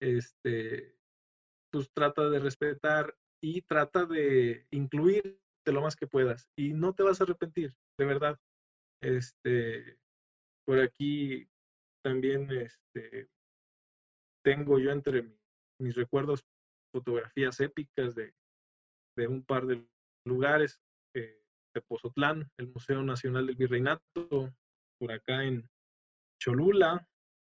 [0.00, 0.96] este,
[1.72, 7.02] pues trata de respetar y trata de incluirte lo más que puedas y no te
[7.02, 8.38] vas a arrepentir, de verdad.
[9.00, 9.98] Este,
[10.64, 11.48] por aquí
[12.04, 13.28] también este,
[14.42, 15.32] tengo yo entre
[15.80, 16.44] mis recuerdos
[16.92, 18.34] fotografías épicas de,
[19.16, 19.84] de un par de
[20.24, 20.80] lugares.
[21.14, 21.38] Eh,
[21.88, 24.54] Pozotlán, el Museo Nacional del Virreinato,
[24.98, 25.66] por acá en
[26.38, 27.08] Cholula,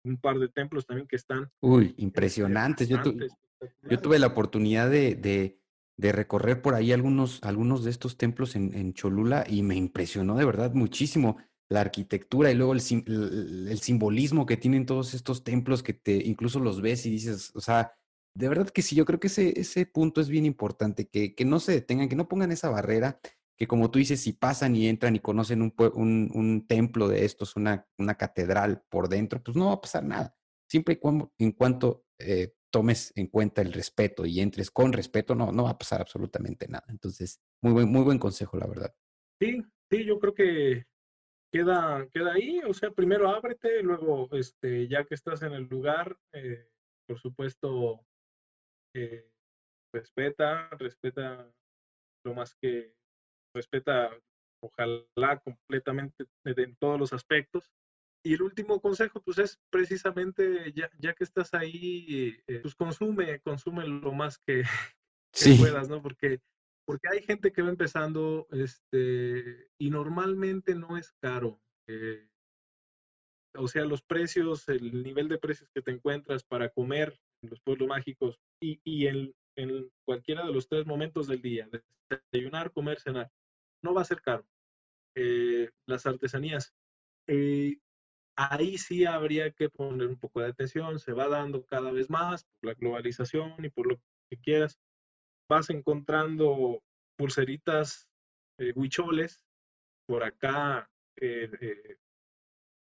[0.05, 1.49] un par de templos también que están.
[1.61, 2.87] Uy, este, impresionantes.
[2.87, 8.55] Yo, yo, tuve la oportunidad de, de, recorrer por ahí algunos, algunos de estos templos
[8.55, 11.37] en, en, Cholula y me impresionó de verdad muchísimo
[11.73, 16.81] la arquitectura y luego el, simbolismo que tienen todos estos templos que te incluso los
[16.81, 17.95] ves y dices, o sea,
[18.37, 21.71] de verdad que sí, yo creo que ese, punto es bien importante, que, no se
[21.71, 23.19] detengan, que no pongan esa barrera
[23.57, 27.87] que como tú dices, si pasan y entran y conocen un, templo de estos, una,
[27.97, 30.35] una, catedral por dentro, pues no va a pasar nada.
[30.69, 35.33] Siempre y cuando, en cuanto eh, tomes en cuenta el respeto y entres con respeto,
[35.33, 36.85] no, no va a pasar absolutamente nada.
[36.89, 38.93] Entonces, muy buen, muy buen consejo, la verdad.
[39.39, 39.61] Sí,
[39.91, 40.85] sí, yo creo que
[41.53, 42.59] queda, queda ahí.
[42.67, 46.67] O sea, primero ábrete, luego, este, ya que estás en el lugar, eh,
[47.07, 48.03] por supuesto,
[48.95, 49.29] eh,
[49.93, 51.47] respeta, respeta
[52.25, 52.95] lo más que
[53.55, 54.09] respeta,
[54.63, 57.71] ojalá completamente en todos los aspectos.
[58.25, 63.41] Y el último consejo, pues es precisamente, ya, ya que estás ahí, eh, pues consume,
[63.41, 64.63] consume lo más que,
[65.83, 66.01] puedas, ¿no?
[66.01, 66.39] Porque,
[66.85, 71.61] porque hay gente que va empezando, este, y normalmente no es caro.
[71.87, 72.29] Eh,
[73.55, 77.61] o sea, los precios, el nivel de precios que te encuentras para comer en los
[77.61, 81.69] pueblos mágicos y, y en, en cualquiera de los tres momentos del día,
[82.09, 83.31] desayunar, comer, cenar,
[83.83, 84.45] no va a ser caro.
[85.15, 86.73] Eh, las artesanías,
[87.27, 87.77] eh,
[88.35, 92.45] ahí sí habría que poner un poco de atención, se va dando cada vez más
[92.45, 93.97] por la globalización y por lo
[94.29, 94.79] que quieras.
[95.49, 96.81] Vas encontrando
[97.17, 98.09] pulseritas
[98.57, 99.45] eh, huicholes
[100.05, 100.89] por acá,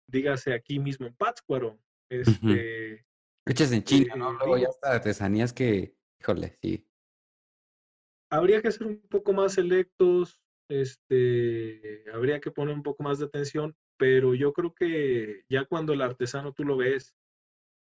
[0.08, 1.78] dígase aquí mismo en Pátzcuaro,
[2.10, 3.04] este,
[3.46, 4.32] Hechas en China, ¿no?
[4.34, 6.86] Luego ya hasta artesanías que, híjole, sí.
[8.30, 10.40] Habría que ser un poco más selectos,
[10.70, 15.92] este, habría que poner un poco más de atención, pero yo creo que ya cuando
[15.92, 17.14] el artesano tú lo ves,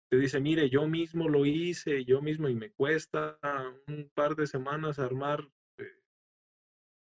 [0.09, 3.39] te dice, mire, yo mismo lo hice, yo mismo y me cuesta
[3.89, 5.41] un par de semanas armar
[5.79, 6.01] eh,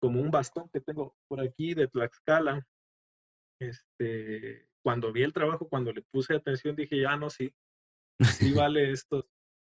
[0.01, 2.65] como un bastón que tengo por aquí de Tlaxcala.
[3.59, 7.53] Este, cuando vi el trabajo, cuando le puse atención, dije, ya no, sí,
[8.21, 9.25] sí vale estos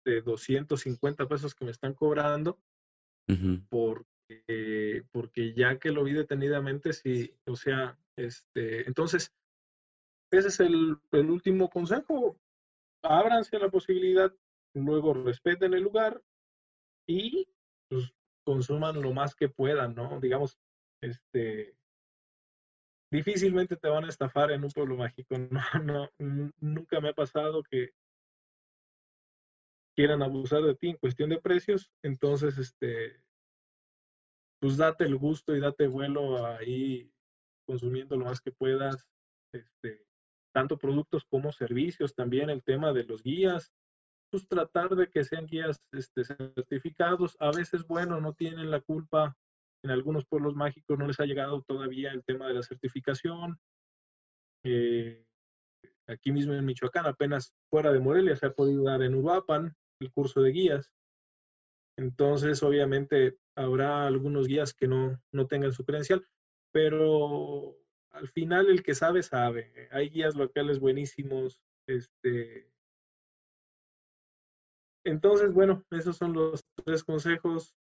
[0.05, 2.61] de 250 pesos que me están cobrando,
[3.69, 9.33] porque, porque ya que lo vi detenidamente, sí, o sea, este, entonces,
[10.31, 12.39] ese es el, el último consejo,
[13.03, 14.33] ábranse la posibilidad,
[14.75, 16.23] luego respeten el lugar
[17.07, 17.49] y
[17.89, 18.13] pues,
[18.45, 20.21] consuman lo más que puedan, ¿no?
[20.21, 20.59] Digamos,
[21.03, 21.77] este,
[23.11, 25.35] difícilmente te van a estafar en un pueblo mágico.
[25.85, 27.93] No, no, nunca me ha pasado que
[29.97, 31.91] quieran abusar de ti en cuestión de precios.
[32.03, 33.21] Entonces, este,
[34.61, 37.13] pues date el gusto y date vuelo ahí
[37.67, 39.07] consumiendo lo más que puedas.
[39.53, 40.08] Este,
[40.59, 43.73] tanto productos como servicios, también el tema de los guías,
[44.29, 47.37] pues tratar de que sean guías este, certificados.
[47.39, 49.37] A veces, bueno, no tienen la culpa.
[49.85, 53.61] En algunos pueblos mágicos no les ha llegado todavía el tema de la certificación.
[54.65, 55.25] Eh,
[56.09, 60.11] aquí mismo en Michoacán, apenas fuera de Morelia, se ha podido dar en Uruapan el
[60.11, 60.91] curso de guías.
[61.97, 66.27] Entonces, obviamente, habrá algunos guías que no, no tengan su credencial,
[66.73, 67.77] pero
[68.11, 69.89] al final el que sabe, sabe.
[69.91, 71.61] Hay guías locales buenísimos.
[71.87, 72.71] Este...
[75.05, 77.75] Entonces, bueno, esos son los tres consejos.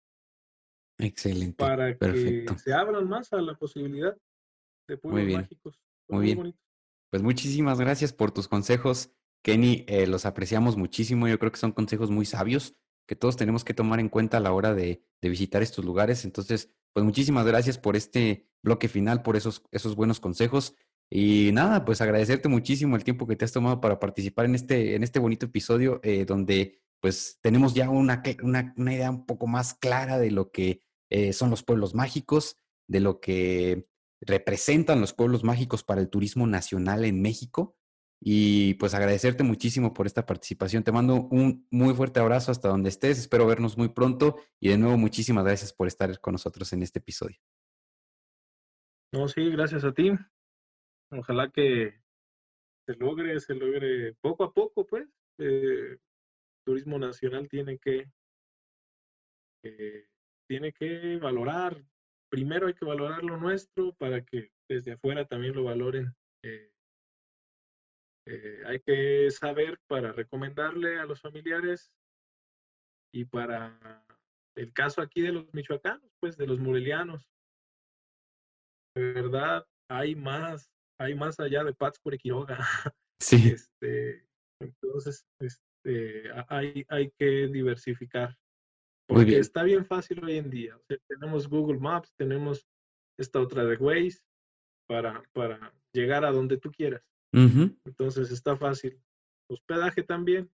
[0.99, 1.57] Excelente.
[1.57, 4.15] Para que se abran más a la posibilidad
[4.87, 5.81] de pueblos mágicos.
[6.07, 6.55] Muy, bien.
[7.09, 9.11] Pues muchísimas gracias por tus consejos,
[9.43, 9.85] Kenny.
[9.87, 11.27] Eh, los apreciamos muchísimo.
[11.27, 12.75] Yo creo que son consejos muy sabios
[13.07, 16.25] que todos tenemos que tomar en cuenta a la hora de, de visitar estos lugares.
[16.25, 20.75] Entonces, pues muchísimas gracias por este bloque final, por esos, esos buenos consejos.
[21.09, 24.95] Y nada, pues agradecerte muchísimo el tiempo que te has tomado para participar en este,
[24.95, 29.45] en este bonito episodio eh, donde pues tenemos ya una, una, una, idea un poco
[29.45, 30.81] más clara de lo que
[31.11, 33.87] eh, son los pueblos mágicos, de lo que
[34.21, 37.75] representan los pueblos mágicos para el turismo nacional en México.
[38.19, 40.83] Y pues agradecerte muchísimo por esta participación.
[40.83, 43.19] Te mando un muy fuerte abrazo hasta donde estés.
[43.19, 44.37] Espero vernos muy pronto.
[44.59, 47.37] Y de nuevo, muchísimas gracias por estar con nosotros en este episodio.
[49.13, 50.11] No, sí, gracias a ti.
[51.11, 52.01] Ojalá que
[52.85, 55.07] se logre, se logre poco a poco, pues.
[55.37, 55.97] Eh,
[56.65, 58.09] turismo nacional tiene que,
[59.63, 60.07] eh,
[60.47, 61.83] tiene que valorar.
[62.29, 66.13] Primero hay que valorar lo nuestro para que desde afuera también lo valoren.
[66.43, 66.71] Eh,
[68.27, 71.91] eh, hay que saber para recomendarle a los familiares
[73.13, 74.03] y para
[74.55, 77.29] el caso aquí de los michoacanos, pues de los morelianos.
[78.95, 82.57] De verdad, hay más, hay más allá de Pátzcuaro y Quiroga.
[83.17, 83.49] Sí.
[83.49, 84.27] Este,
[84.59, 88.35] entonces, este, hay, hay que diversificar.
[89.07, 90.77] Porque está bien fácil hoy en día.
[91.07, 92.67] tenemos Google Maps, tenemos
[93.17, 94.19] esta otra de Waze
[94.85, 97.03] para, para llegar a donde tú quieras.
[97.33, 98.99] Entonces está fácil.
[99.49, 100.49] Hospedaje también.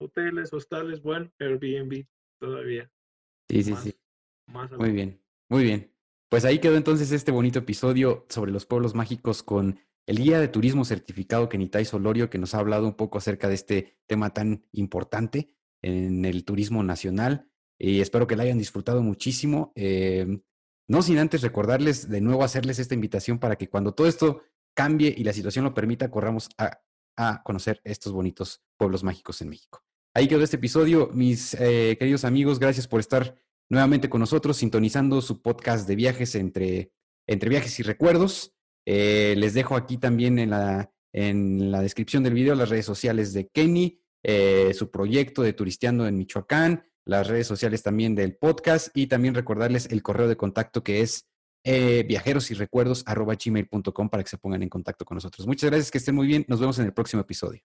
[0.00, 2.06] Hoteles, hostales, bueno, Airbnb
[2.40, 2.90] todavía.
[3.48, 3.94] Sí, sí, sí.
[4.76, 5.94] muy bien, muy bien.
[6.28, 10.48] Pues ahí quedó entonces este bonito episodio sobre los pueblos mágicos con el guía de
[10.48, 14.66] turismo certificado Kenitai Solorio, que nos ha hablado un poco acerca de este tema tan
[14.72, 17.48] importante en el turismo nacional.
[17.78, 19.72] Y espero que la hayan disfrutado muchísimo.
[19.76, 20.42] Em,
[20.88, 24.42] no sin antes recordarles de nuevo hacerles esta invitación para que cuando todo esto
[24.74, 26.80] cambie y la situación lo permita, corramos a,
[27.44, 29.84] conocer estos bonitos pueblos mágicos en México.
[30.14, 31.10] Ahí quedó este episodio.
[31.12, 33.36] Mis eh, queridos amigos, gracias por estar
[33.70, 36.92] nuevamente con nosotros, sintonizando su podcast de viajes entre,
[37.28, 38.52] entre viajes y recuerdos.
[38.84, 43.32] Eh, les dejo aquí también en la, en la descripción del video las redes sociales
[43.32, 48.88] de Kenny, eh, su proyecto de Turisteando en Michoacán, las redes sociales también del podcast
[48.94, 51.28] y también recordarles el correo de contacto que es
[51.64, 55.46] eh, viajeros y recuerdos gmail.com para que se pongan en contacto con nosotros.
[55.46, 56.44] Muchas gracias, que estén muy bien.
[56.46, 57.62] Nos vemos en el próximo episodio.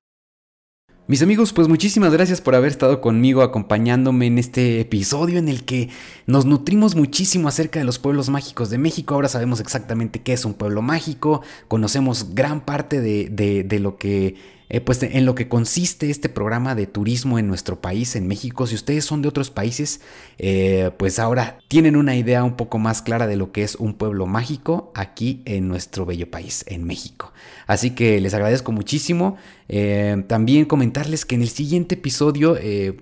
[1.07, 5.65] Mis amigos, pues muchísimas gracias por haber estado conmigo acompañándome en este episodio en el
[5.65, 5.89] que
[6.27, 9.15] nos nutrimos muchísimo acerca de los pueblos mágicos de México.
[9.15, 14.58] Ahora sabemos exactamente qué es un pueblo mágico, conocemos gran parte de, de lo que
[14.69, 18.67] eh, pues en lo que consiste este programa de turismo en nuestro país, en México.
[18.67, 19.99] Si ustedes son de otros países,
[20.37, 23.95] eh, pues ahora tienen una idea un poco más clara de lo que es un
[23.95, 27.33] pueblo mágico aquí en nuestro bello país, en México.
[27.65, 29.37] Así que les agradezco muchísimo.
[29.67, 32.55] Eh, también comentarles que en el siguiente episodio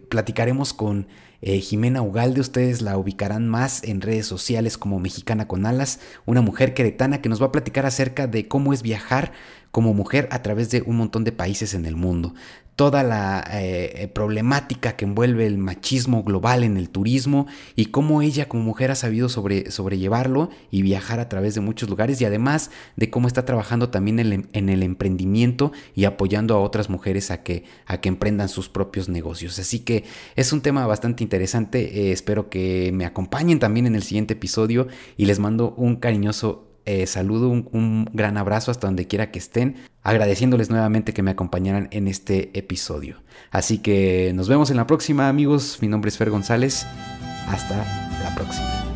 [0.09, 1.07] platicaremos con...
[1.39, 6.73] Jimena Ugalde, ustedes la ubicarán más en redes sociales como Mexicana con Alas, una mujer
[6.73, 9.33] queretana que nos va a platicar acerca de cómo es viajar
[9.77, 12.33] como mujer a través de un montón de países en el mundo.
[12.75, 18.23] Toda la eh, eh, problemática que envuelve el machismo global en el turismo y cómo
[18.23, 22.25] ella como mujer ha sabido sobre, sobrellevarlo y viajar a través de muchos lugares y
[22.25, 27.43] además de cómo está trabajando también en, el emprendimiento y apoyando a otras mujeres a
[27.43, 29.59] que, a que emprendan sus propios negocios.
[29.59, 30.05] Así que
[30.35, 32.07] es un tema bastante interesante.
[32.07, 36.66] Eh, espero que me acompañen también en el siguiente episodio y les mando un cariñoso
[36.87, 41.89] eh, saludo, un, gran abrazo hasta donde quiera que estén, agradeciéndoles nuevamente que me acompañaran
[41.91, 43.17] en este episodio.
[43.51, 46.87] Así que nos vemos en la próxima amigos, mi nombre es Fer González,
[47.49, 47.75] hasta
[48.23, 48.86] la próxima.